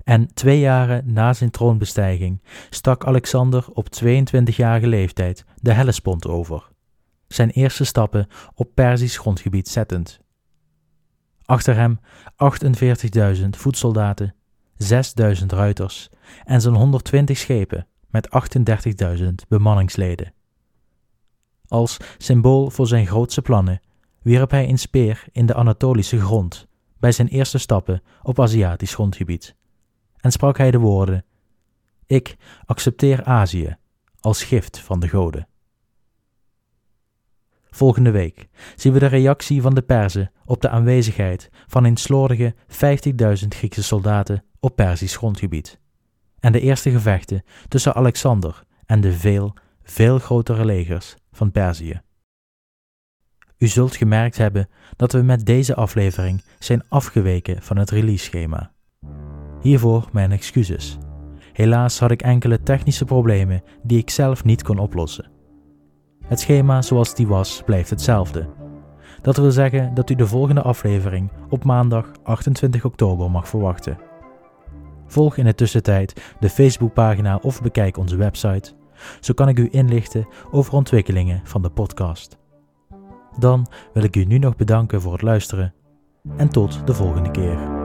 En 0.05 0.35
twee 0.35 0.61
jaren 0.61 1.13
na 1.13 1.33
zijn 1.33 1.51
troonbestijging 1.51 2.43
stak 2.71 3.05
Alexander 3.05 3.67
op 3.73 3.89
22-jarige 4.05 4.87
leeftijd 4.87 5.45
de 5.55 5.73
Hellespont 5.73 6.27
over, 6.27 6.69
zijn 7.29 7.51
eerste 7.51 7.85
stappen 7.85 8.27
op 8.55 8.71
Perzisch 8.75 9.19
grondgebied 9.19 9.69
zettend. 9.69 10.21
Achter 11.45 11.75
hem 11.75 12.01
48.000 13.37 13.49
voetsoldaten, 13.51 14.35
6.000 14.85 15.47
ruiters 15.47 16.09
en 16.45 16.61
zo'n 16.61 16.75
120 16.75 17.39
schepen 17.39 17.87
met 18.09 18.29
38.000 19.19 19.27
bemanningsleden. 19.49 20.33
Als 21.69 21.97
symbool 22.19 22.71
voor 22.71 22.87
zijn 22.87 23.07
grootse 23.07 23.43
plannen 23.43 23.81
wierp 24.23 24.51
hij 24.51 24.69
een 24.69 24.79
speer 24.79 25.25
in 25.33 25.47
de 25.47 25.55
Anatolische 25.55 26.21
grond 26.21 26.67
bij 26.99 27.13
zijn 27.13 27.29
eerste 27.29 27.59
stappen 27.59 28.03
op 28.23 28.41
Aziatisch 28.41 28.95
grondgebied 28.95 29.55
en 30.17 30.33
sprak 30.33 30.59
hij 30.59 30.71
de 30.71 30.79
woorden: 30.79 31.25
Ik 32.07 32.37
accepteer 32.65 33.25
Azië 33.25 33.77
als 34.21 34.45
gift 34.45 34.79
van 34.79 35.01
de 35.01 35.09
goden. 35.09 35.49
Volgende 37.71 38.11
week 38.11 38.49
zien 38.77 38.93
we 38.93 38.99
de 38.99 39.07
reactie 39.07 39.63
van 39.63 39.75
de 39.75 39.83
Perzen 39.83 40.33
op 40.45 40.61
de 40.61 40.69
aanwezigheid 40.69 41.51
van 41.67 41.85
een 41.85 41.97
slordige 41.97 42.55
50.000 42.69 43.49
Griekse 43.49 43.83
soldaten 43.83 44.45
op 44.61 44.77
Perzisch 44.77 45.17
grondgebied 45.17 45.79
en 46.41 46.53
de 46.53 46.61
eerste 46.61 46.91
gevechten 46.91 47.43
tussen 47.69 47.95
Alexander 47.95 48.63
en 48.85 49.01
de 49.01 49.13
veel, 49.13 49.55
veel 49.83 50.19
grotere 50.19 50.65
legers 50.65 51.15
van 51.37 51.51
Perzië. 51.51 52.01
U 53.59 53.67
zult 53.67 53.97
gemerkt 53.97 54.37
hebben 54.37 54.69
dat 54.97 55.13
we 55.13 55.23
met 55.23 55.47
deze 55.47 55.75
aflevering 55.75 56.43
zijn 56.59 56.83
afgeweken 56.89 57.63
van 57.63 57.77
het 57.77 57.91
release-schema. 57.91 58.73
Hiervoor 59.61 60.09
mijn 60.13 60.33
excuses. 60.33 60.99
Helaas 61.53 61.99
had 61.99 62.11
ik 62.11 62.23
enkele 62.23 62.63
technische 62.63 63.05
problemen 63.05 63.63
die 63.83 63.99
ik 63.99 64.11
zelf 64.11 64.45
niet 64.45 64.63
kon 64.63 64.79
oplossen. 64.79 65.31
Het 66.25 66.41
schema 66.41 66.83
zoals 66.83 67.15
die 67.15 67.27
was 67.27 67.63
blijft 67.65 67.91
hetzelfde. 67.91 68.49
Dat 69.23 69.37
wil 69.37 69.51
zeggen 69.51 69.95
dat 69.95 70.11
u 70.11 70.15
de 70.15 70.27
volgende 70.27 70.63
aflevering 70.63 71.31
op 71.49 71.65
maandag 71.65 72.11
28 72.23 72.85
oktober 72.85 73.31
mag 73.31 73.49
verwachten. 73.49 73.99
Volg 75.07 75.37
in 75.37 75.45
de 75.45 75.55
tussentijd 75.55 76.35
de 76.41 76.51
Facebookpagina 76.51 77.39
of 77.43 77.63
bekijk 77.63 77.97
onze 77.97 78.17
website. 78.17 78.75
Zo 79.21 79.35
kan 79.35 79.49
ik 79.49 79.59
u 79.59 79.69
inlichten 79.71 80.29
over 80.51 80.73
ontwikkelingen 80.73 81.41
van 81.45 81.63
de 81.63 81.71
podcast. 81.71 82.39
Dan 83.39 83.67
wil 83.93 84.03
ik 84.03 84.17
u 84.17 84.25
nu 84.25 84.39
nog 84.39 84.57
bedanken 84.57 85.01
voor 85.01 85.13
het 85.13 85.23
luisteren 85.23 85.75
en 86.37 86.49
tot 86.49 86.87
de 86.87 86.95
volgende 86.95 87.31
keer. 87.31 87.76